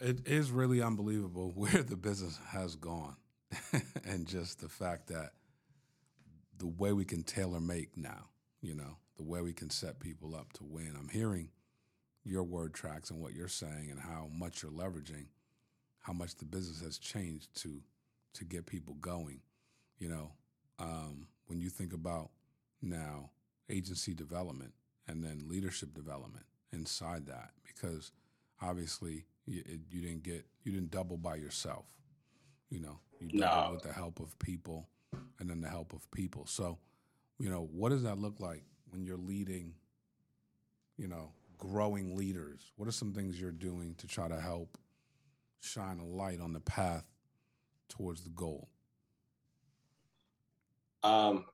It 0.00 0.26
is 0.26 0.50
really 0.50 0.82
unbelievable 0.82 1.52
where 1.54 1.82
the 1.82 1.96
business 1.96 2.38
has 2.48 2.76
gone, 2.76 3.16
and 4.04 4.26
just 4.26 4.60
the 4.60 4.68
fact 4.68 5.08
that 5.08 5.32
the 6.58 6.66
way 6.66 6.92
we 6.92 7.04
can 7.04 7.22
tailor 7.22 7.60
make 7.60 7.96
now, 7.96 8.30
you 8.60 8.74
know, 8.74 8.96
the 9.16 9.24
way 9.24 9.40
we 9.40 9.52
can 9.52 9.70
set 9.70 10.00
people 10.00 10.34
up 10.34 10.52
to 10.54 10.64
win. 10.64 10.94
I'm 10.98 11.08
hearing 11.08 11.50
your 12.24 12.44
word 12.44 12.72
tracks 12.72 13.10
and 13.10 13.20
what 13.20 13.34
you're 13.34 13.48
saying 13.48 13.88
and 13.90 14.00
how 14.00 14.28
much 14.32 14.62
you're 14.62 14.72
leveraging, 14.72 15.26
how 16.02 16.12
much 16.12 16.36
the 16.36 16.44
business 16.44 16.80
has 16.80 16.98
changed 16.98 17.54
to 17.62 17.80
to 18.34 18.44
get 18.44 18.66
people 18.66 18.94
going. 19.00 19.40
You 19.98 20.08
know, 20.08 20.32
um, 20.78 21.28
when 21.46 21.60
you 21.60 21.68
think 21.70 21.92
about 21.92 22.30
now 22.80 23.30
agency 23.70 24.14
development 24.14 24.72
and 25.08 25.22
then 25.22 25.44
leadership 25.48 25.94
development 25.94 26.46
inside 26.72 27.26
that, 27.26 27.50
because 27.66 28.12
obviously 28.60 29.26
you, 29.46 29.62
it, 29.66 29.80
you 29.90 30.00
didn't 30.00 30.22
get 30.22 30.44
you 30.64 30.72
didn't 30.72 30.90
double 30.90 31.16
by 31.16 31.36
yourself. 31.36 31.86
You 32.70 32.80
know, 32.80 32.98
You 33.20 33.40
no. 33.40 33.66
it 33.68 33.72
with 33.74 33.82
the 33.82 33.92
help 33.92 34.18
of 34.20 34.38
people 34.38 34.88
and 35.38 35.50
then 35.50 35.60
the 35.60 35.68
help 35.68 35.92
of 35.92 36.10
people. 36.10 36.46
So, 36.46 36.78
you 37.38 37.50
know, 37.50 37.68
what 37.72 37.90
does 37.90 38.02
that 38.04 38.18
look 38.18 38.40
like 38.40 38.62
when 38.90 39.04
you're 39.04 39.18
leading, 39.18 39.74
you 40.96 41.06
know, 41.06 41.32
growing 41.58 42.16
leaders? 42.16 42.72
What 42.76 42.88
are 42.88 42.92
some 42.92 43.12
things 43.12 43.38
you're 43.38 43.50
doing 43.50 43.94
to 43.98 44.06
try 44.06 44.26
to 44.28 44.40
help 44.40 44.78
shine 45.62 45.98
a 45.98 46.06
light 46.06 46.40
on 46.40 46.52
the 46.52 46.60
path 46.60 47.04
towards 47.88 48.24
the 48.24 48.30
goal? 48.30 48.68
Um, 51.02 51.46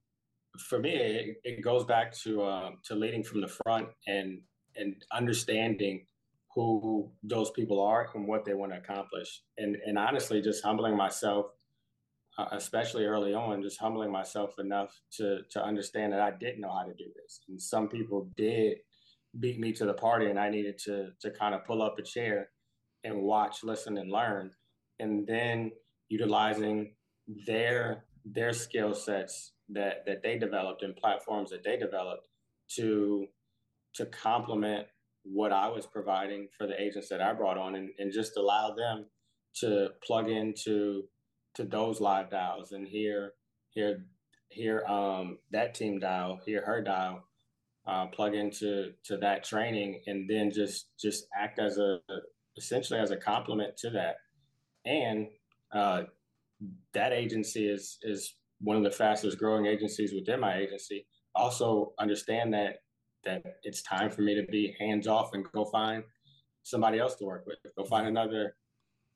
for 0.58 0.78
me, 0.78 0.90
it, 0.90 1.36
it 1.44 1.62
goes 1.62 1.84
back 1.84 2.12
to 2.24 2.42
uh, 2.42 2.70
to 2.84 2.94
leading 2.94 3.22
from 3.22 3.40
the 3.40 3.48
front 3.48 3.88
and 4.06 4.40
and 4.76 4.96
understanding 5.12 6.06
who 6.54 7.10
those 7.22 7.50
people 7.50 7.80
are 7.80 8.08
and 8.14 8.26
what 8.26 8.44
they 8.44 8.54
want 8.54 8.72
to 8.72 8.78
accomplish, 8.78 9.42
and 9.56 9.76
and 9.86 9.98
honestly, 9.98 10.42
just 10.42 10.64
humbling 10.64 10.96
myself, 10.96 11.46
uh, 12.38 12.46
especially 12.52 13.04
early 13.04 13.34
on, 13.34 13.62
just 13.62 13.80
humbling 13.80 14.10
myself 14.10 14.58
enough 14.58 15.00
to 15.12 15.40
to 15.50 15.62
understand 15.62 16.12
that 16.12 16.20
I 16.20 16.32
didn't 16.32 16.60
know 16.60 16.72
how 16.72 16.84
to 16.84 16.94
do 16.94 17.06
this, 17.22 17.40
and 17.48 17.60
some 17.60 17.88
people 17.88 18.30
did 18.36 18.78
beat 19.38 19.60
me 19.60 19.72
to 19.74 19.86
the 19.86 19.94
party, 19.94 20.26
and 20.26 20.38
I 20.38 20.50
needed 20.50 20.78
to 20.84 21.10
to 21.20 21.30
kind 21.30 21.54
of 21.54 21.64
pull 21.64 21.82
up 21.82 21.98
a 21.98 22.02
chair 22.02 22.50
and 23.04 23.22
watch, 23.22 23.64
listen, 23.64 23.98
and 23.98 24.10
learn, 24.10 24.50
and 24.98 25.26
then 25.26 25.72
utilizing 26.08 26.94
their 27.46 28.04
their 28.24 28.52
skill 28.52 28.94
sets 28.94 29.52
that 29.68 30.04
that 30.06 30.22
they 30.22 30.38
developed 30.38 30.82
and 30.82 30.96
platforms 30.96 31.50
that 31.50 31.64
they 31.64 31.76
developed 31.76 32.28
to 32.68 33.26
to 33.94 34.06
complement 34.06 34.86
what 35.22 35.52
I 35.52 35.68
was 35.68 35.86
providing 35.86 36.48
for 36.56 36.66
the 36.66 36.80
agents 36.80 37.08
that 37.08 37.20
I 37.20 37.32
brought 37.32 37.58
on 37.58 37.74
and, 37.74 37.90
and 37.98 38.12
just 38.12 38.36
allow 38.36 38.74
them 38.74 39.06
to 39.56 39.90
plug 40.02 40.28
into 40.30 41.04
to 41.54 41.64
those 41.64 42.00
live 42.00 42.30
dials 42.30 42.72
and 42.72 42.86
hear 42.86 43.32
hear 43.70 44.04
hear 44.50 44.84
um, 44.86 45.38
that 45.50 45.74
team 45.74 45.98
dial, 45.98 46.40
hear 46.44 46.64
her 46.64 46.82
dial, 46.82 47.22
uh, 47.86 48.06
plug 48.06 48.34
into 48.34 48.92
to 49.04 49.16
that 49.18 49.44
training, 49.44 50.00
and 50.06 50.28
then 50.28 50.50
just 50.50 50.96
just 50.98 51.26
act 51.38 51.58
as 51.58 51.78
a 51.78 52.00
essentially 52.58 53.00
as 53.00 53.10
a 53.10 53.16
complement 53.16 53.76
to 53.78 53.90
that. 53.90 54.16
And 54.84 55.28
uh, 55.72 56.04
that 56.92 57.12
agency 57.12 57.68
is 57.68 57.98
is 58.02 58.34
one 58.60 58.76
of 58.76 58.82
the 58.82 58.90
fastest 58.90 59.38
growing 59.38 59.66
agencies 59.66 60.12
within 60.12 60.40
my 60.40 60.56
agency. 60.56 61.06
Also 61.34 61.92
understand 61.98 62.52
that 62.54 62.80
that 63.24 63.42
it's 63.62 63.82
time 63.82 64.10
for 64.10 64.22
me 64.22 64.34
to 64.34 64.42
be 64.50 64.76
hands 64.78 65.06
off 65.06 65.34
and 65.34 65.44
go 65.52 65.64
find 65.64 66.02
somebody 66.62 66.98
else 66.98 67.14
to 67.16 67.24
work 67.24 67.44
with. 67.46 67.58
Go 67.76 67.84
find 67.84 68.06
another 68.06 68.56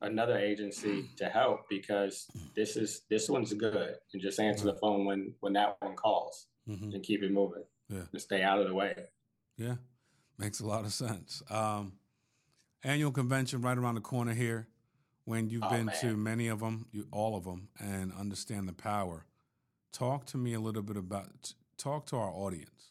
another 0.03 0.37
agency 0.37 1.11
to 1.17 1.27
help 1.27 1.69
because 1.69 2.27
this 2.57 2.77
is 2.77 3.03
this 3.09 3.29
one's 3.29 3.53
good 3.53 3.95
and 4.13 4.23
just 4.23 4.41
answer 4.41 4.65
the 4.65 4.75
phone 4.75 5.05
when 5.05 5.35
when 5.41 5.53
that 5.53 5.77
one 5.81 5.95
calls 5.95 6.47
mm-hmm. 6.69 6.93
and 6.93 7.03
keep 7.03 7.23
it 7.23 7.33
moving 7.33 7.65
yeah. 7.89 8.03
and 8.13 8.21
stay 8.21 8.43
out 8.43 8.61
of 8.61 8.69
the 8.69 8.75
way. 8.75 8.95
Yeah, 9.57 9.77
makes 10.39 10.61
a 10.61 10.67
lot 10.67 10.85
of 10.85 10.93
sense. 10.93 11.43
Um, 11.51 11.93
annual 12.83 13.13
convention 13.13 13.63
right 13.63 13.77
around 13.77 13.95
the 13.97 14.01
corner 14.01 14.35
here. 14.35 14.69
When 15.25 15.49
you've 15.49 15.63
oh, 15.63 15.71
been 15.71 15.87
man. 15.87 15.95
to 16.01 16.17
many 16.17 16.49
of 16.49 16.59
them, 16.59 16.87
you, 16.91 17.07
all 17.13 17.37
of 17.37 17.45
them, 17.45 17.69
and 17.79 18.13
understand 18.13 18.69
the 18.69 18.73
power 18.73 19.25
talk 19.93 20.25
to 20.27 20.39
me 20.39 20.55
a 20.55 20.61
little 20.61 20.83
bit 20.83 20.97
about 20.97 21.55
talk 21.79 22.07
to 22.07 22.17
our 22.17 22.31
audience 22.31 22.91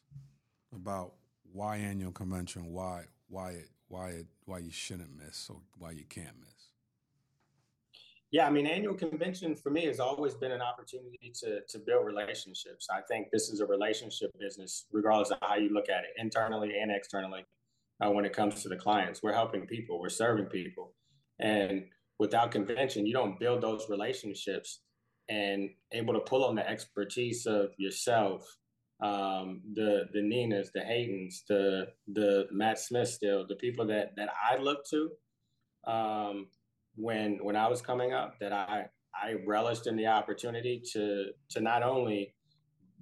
about 0.73 1.13
why 1.51 1.77
annual 1.77 2.11
convention, 2.11 2.71
why 2.71 3.03
why 3.27 3.51
it 3.51 3.69
why 3.87 4.09
it 4.09 4.27
why 4.45 4.59
you 4.59 4.71
shouldn't 4.71 5.09
miss 5.17 5.49
or 5.49 5.57
why 5.77 5.91
you 5.91 6.05
can't 6.07 6.39
miss. 6.39 6.47
Yeah, 8.31 8.47
I 8.47 8.49
mean, 8.49 8.65
annual 8.65 8.93
convention 8.93 9.57
for 9.57 9.71
me 9.71 9.85
has 9.87 9.99
always 9.99 10.35
been 10.35 10.53
an 10.53 10.61
opportunity 10.61 11.33
to 11.41 11.61
to 11.67 11.79
build 11.79 12.05
relationships. 12.05 12.87
I 12.89 13.01
think 13.01 13.29
this 13.31 13.49
is 13.49 13.59
a 13.59 13.65
relationship 13.65 14.31
business, 14.39 14.85
regardless 14.91 15.31
of 15.31 15.39
how 15.41 15.55
you 15.55 15.69
look 15.69 15.89
at 15.89 16.03
it, 16.05 16.11
internally 16.17 16.79
and 16.79 16.91
externally. 16.91 17.45
Uh, 18.03 18.09
when 18.09 18.25
it 18.25 18.33
comes 18.33 18.63
to 18.63 18.69
the 18.69 18.75
clients, 18.75 19.21
we're 19.21 19.33
helping 19.33 19.67
people, 19.67 19.99
we're 19.99 20.09
serving 20.09 20.45
people, 20.45 20.93
and 21.39 21.83
without 22.19 22.51
convention, 22.51 23.05
you 23.05 23.13
don't 23.13 23.39
build 23.39 23.61
those 23.61 23.87
relationships 23.89 24.81
and 25.29 25.69
able 25.91 26.13
to 26.13 26.19
pull 26.19 26.43
on 26.43 26.55
the 26.55 26.67
expertise 26.69 27.45
of 27.45 27.69
yourself, 27.77 28.45
um, 29.01 29.61
the 29.73 30.03
the 30.13 30.21
Ninas, 30.21 30.71
the 30.73 30.81
Haytons, 30.81 31.41
the 31.47 31.87
the 32.13 32.47
Matt 32.51 32.79
Smith, 32.79 33.09
still 33.09 33.47
the 33.47 33.55
people 33.55 33.85
that 33.87 34.15
that 34.17 34.29
I 34.49 34.57
look 34.57 34.85
to 34.89 35.09
um, 35.87 36.47
when 36.95 37.39
when 37.41 37.55
I 37.55 37.67
was 37.67 37.81
coming 37.81 38.13
up, 38.13 38.39
that 38.39 38.53
I 38.53 38.85
I 39.15 39.35
relished 39.47 39.87
in 39.87 39.95
the 39.95 40.07
opportunity 40.07 40.81
to 40.93 41.31
to 41.49 41.61
not 41.61 41.81
only 41.81 42.35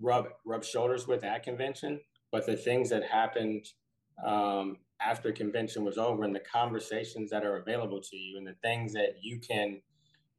rub 0.02 0.28
rub 0.46 0.64
shoulders 0.64 1.08
with 1.08 1.24
at 1.24 1.44
convention, 1.44 2.00
but 2.32 2.46
the 2.46 2.56
things 2.56 2.90
that 2.90 3.04
happened 3.04 3.66
um, 4.26 4.78
after 5.02 5.32
convention 5.32 5.84
was 5.84 5.98
over 5.98 6.24
and 6.24 6.36
the 6.36 6.42
conversations 6.42 7.30
that 7.30 7.46
are 7.46 7.58
available 7.58 8.02
to 8.02 8.18
you 8.18 8.38
and 8.38 8.48
the 8.48 8.56
things 8.62 8.94
that 8.94 9.16
you 9.22 9.40
can 9.40 9.82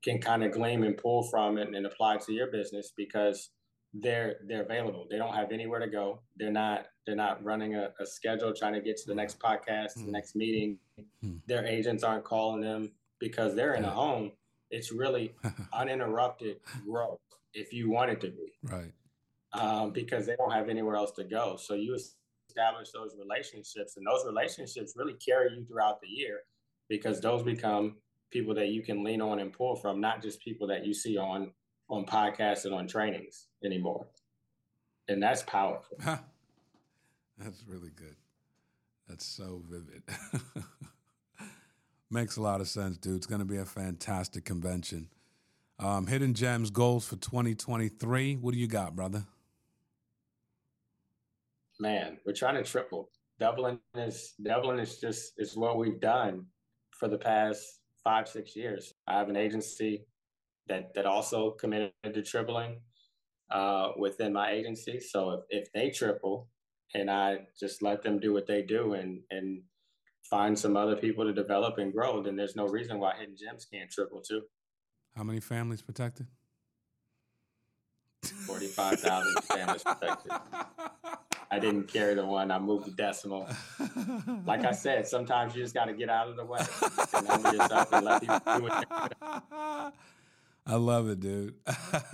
can 0.03 0.19
kind 0.19 0.43
of 0.43 0.53
glean 0.53 0.83
and 0.83 0.97
pull 0.97 1.23
from 1.25 1.59
it 1.59 1.75
and 1.75 1.87
apply 1.87 2.17
to 2.17 2.33
your 2.33 2.47
business 2.47 2.93
because 2.97 3.51
they're 3.95 4.37
they're 4.47 4.63
available. 4.63 5.07
They 5.11 5.19
don't 5.19 5.35
have 5.35 5.53
anywhere 5.53 5.81
to 5.81 5.89
go. 5.89 6.21
They're 6.37 6.53
not 6.53 6.87
they're 7.07 7.17
not 7.17 7.43
running 7.45 7.75
a, 7.75 7.91
a 8.01 8.07
schedule 8.07 8.53
trying 8.55 8.75
to 8.75 8.81
get 8.81 8.97
to 8.99 9.07
the 9.07 9.15
next 9.15 9.39
podcast, 9.41 9.99
mm. 9.99 10.07
the 10.07 10.13
next 10.13 10.37
meeting. 10.37 10.79
Mm. 11.25 11.41
Their 11.47 11.67
agents 11.67 12.05
aren't 12.05 12.25
calling 12.25 12.61
them 12.61 12.93
because 13.19 13.55
they're 13.55 13.75
in 13.75 13.85
a 13.85 13.91
home. 13.91 14.33
It's 14.71 14.93
really 14.93 15.35
uninterrupted 15.73 16.59
growth 16.87 17.21
if 17.53 17.73
you 17.73 17.91
want 17.91 18.11
it 18.11 18.21
to 18.21 18.29
be. 18.29 18.53
Right. 18.63 18.93
Um, 19.53 19.91
because 19.91 20.27
they 20.27 20.37
don't 20.37 20.53
have 20.53 20.69
anywhere 20.69 20.95
else 20.95 21.11
to 21.13 21.25
go. 21.25 21.57
So 21.61 21.75
you 21.75 21.99
establish 22.51 22.91
those 22.91 23.15
relationships 23.19 23.97
and 23.97 24.07
those 24.07 24.25
relationships 24.27 24.95
really 24.97 25.15
carry 25.15 25.53
you 25.55 25.65
throughout 25.65 26.01
the 26.01 26.09
year 26.09 26.41
because 26.89 27.21
those 27.21 27.43
become 27.43 27.97
people 28.31 28.55
that 28.55 28.69
you 28.69 28.83
can 28.83 29.05
lean 29.05 29.21
on 29.21 29.39
and 29.39 29.53
pull 29.53 29.77
from, 29.77 30.01
not 30.01 30.21
just 30.21 30.41
people 30.41 30.67
that 30.67 30.85
you 30.85 30.93
see 30.93 31.17
on 31.17 31.53
on 31.89 32.05
podcasts 32.05 32.65
and 32.65 32.75
on 32.75 32.87
trainings 32.87 33.47
anymore. 33.65 34.07
And 35.09 35.21
that's 35.21 35.43
powerful. 35.43 35.97
that's 37.37 37.65
really 37.67 37.91
good. 37.97 38.15
That's 39.09 39.27
so 39.27 39.63
vivid. 39.69 40.03
Makes 42.11 42.37
a 42.37 42.43
lot 42.43 42.61
of 42.61 42.69
sense, 42.69 42.97
dude. 42.97 43.17
It's 43.17 43.27
going 43.27 43.41
to 43.41 43.45
be 43.45 43.57
a 43.57 43.65
fantastic 43.65 44.45
convention. 44.45 45.09
Um, 45.81 46.07
Hidden 46.07 46.35
Gems 46.35 46.71
goals 46.71 47.09
for 47.09 47.17
2023. 47.17 48.37
What 48.37 48.55
do 48.55 48.61
you 48.61 48.69
got, 48.69 48.95
brother? 48.95 49.25
Man, 51.81 52.19
we're 52.27 52.35
trying 52.35 52.63
to 52.63 52.63
triple. 52.63 53.11
Doubling 53.39 53.79
is 53.95 54.35
doubling 54.43 54.79
is 54.79 55.01
just 55.01 55.33
is 55.39 55.57
what 55.57 55.79
we've 55.79 55.99
done 55.99 56.45
for 56.91 57.09
the 57.09 57.17
past 57.17 57.81
five, 58.05 58.29
six 58.29 58.55
years. 58.55 58.93
I 59.07 59.19
have 59.19 59.31
an 59.31 59.37
agency 59.37 60.05
that 60.69 60.93
that 60.95 61.07
also 61.07 61.53
committed 61.53 61.93
to 62.05 62.23
tripling 62.23 62.83
uh, 63.51 63.93
within 63.97 64.35
my 64.35 64.51
agency. 64.51 65.01
So 65.01 65.31
if, 65.31 65.41
if 65.49 65.73
they 65.73 65.89
triple 65.89 66.49
and 66.95 67.11
I 67.11 67.47
just 67.59 67.83
let 67.83 68.03
them 68.03 68.19
do 68.19 68.35
what 68.35 68.47
they 68.47 68.61
do 68.61 68.93
and 68.93 69.23
and 69.31 69.63
find 70.29 70.59
some 70.59 70.77
other 70.77 70.97
people 70.97 71.25
to 71.25 71.33
develop 71.33 71.79
and 71.79 71.95
grow, 71.95 72.23
then 72.23 72.37
there's 72.37 72.57
no 72.57 72.67
reason 72.67 73.01
why 73.01 73.15
Hidden 73.19 73.37
Gems 73.39 73.65
can't 73.65 73.91
triple 73.91 74.21
too. 74.21 74.43
How 75.17 75.25
many 75.25 75.41
families 75.41 75.81
protected? 75.81 76.27
45,000 78.23 79.43
families 79.45 79.83
protected. 79.83 80.33
I 81.53 81.59
didn't 81.59 81.89
carry 81.89 82.15
the 82.15 82.25
one. 82.25 82.51
I 82.53 82.59
moved 82.61 82.87
the 82.87 82.93
decimal. 82.93 83.49
Like 84.47 84.65
I 84.65 84.71
said, 84.71 85.07
sometimes 85.07 85.55
you 85.55 85.63
just 85.63 85.75
got 85.75 85.87
to 85.87 85.93
get 85.93 86.09
out 86.09 86.29
of 86.29 86.37
the 86.37 86.45
way. 86.45 86.61
I 90.67 90.77
love 90.77 91.09
it, 91.09 91.21
dude. 91.21 91.55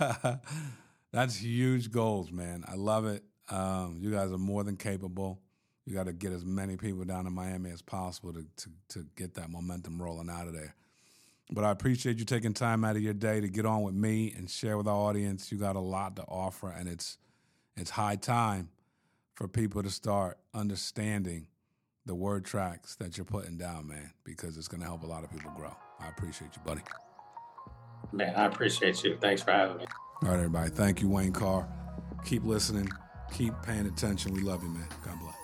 That's 1.13 1.37
huge 1.37 1.91
goals, 1.91 2.31
man. 2.31 2.63
I 2.67 2.75
love 2.75 3.05
it. 3.05 3.23
Um, 3.49 3.97
you 3.99 4.11
guys 4.11 4.31
are 4.31 4.37
more 4.39 4.63
than 4.63 4.75
capable. 4.75 5.39
You 5.85 5.93
got 5.93 6.07
to 6.07 6.13
get 6.13 6.33
as 6.33 6.43
many 6.43 6.75
people 6.75 7.05
down 7.05 7.25
to 7.25 7.29
Miami 7.29 7.69
as 7.69 7.81
possible 7.81 8.33
to, 8.33 8.43
to, 8.57 8.69
to 8.89 9.05
get 9.15 9.35
that 9.35 9.49
momentum 9.51 10.01
rolling 10.01 10.29
out 10.29 10.47
of 10.47 10.53
there. 10.53 10.75
But 11.51 11.63
I 11.63 11.71
appreciate 11.71 12.17
you 12.17 12.25
taking 12.25 12.53
time 12.53 12.83
out 12.83 12.95
of 12.95 13.01
your 13.01 13.13
day 13.13 13.39
to 13.39 13.47
get 13.47 13.65
on 13.65 13.83
with 13.83 13.93
me 13.93 14.33
and 14.35 14.49
share 14.49 14.77
with 14.77 14.87
our 14.87 14.95
audience. 14.95 15.51
You 15.51 15.59
got 15.59 15.77
a 15.77 15.81
lot 15.81 16.17
to 16.17 16.23
offer, 16.23 16.69
and 16.69 16.89
it's 16.89 17.17
it's 17.77 17.91
high 17.91 18.17
time 18.17 18.69
for 19.37 19.47
people 19.47 19.83
to 19.83 19.89
start 19.91 20.39
understanding 20.55 21.45
the 22.07 22.15
word 22.15 22.43
tracks 22.43 22.95
that 22.95 23.17
you're 23.17 23.25
putting 23.25 23.55
down, 23.55 23.87
man, 23.87 24.11
because 24.23 24.57
it's 24.57 24.67
going 24.67 24.81
to 24.81 24.87
help 24.87 25.03
a 25.03 25.05
lot 25.05 25.23
of 25.23 25.29
people 25.29 25.51
grow. 25.55 25.75
I 25.99 26.09
appreciate 26.09 26.49
you, 26.55 26.61
buddy. 26.65 26.81
Man, 28.11 28.33
I 28.35 28.45
appreciate 28.45 29.03
you. 29.03 29.15
Thanks 29.21 29.43
for 29.43 29.51
having 29.51 29.77
me. 29.77 29.85
All 30.23 30.29
right, 30.29 30.37
everybody. 30.37 30.71
Thank 30.71 31.03
you, 31.03 31.09
Wayne 31.09 31.33
Carr. 31.33 31.69
Keep 32.25 32.45
listening. 32.45 32.89
Keep 33.31 33.53
paying 33.61 33.85
attention. 33.85 34.33
We 34.33 34.41
love 34.41 34.63
you, 34.63 34.69
man. 34.69 34.87
God 35.05 35.19
bless. 35.19 35.35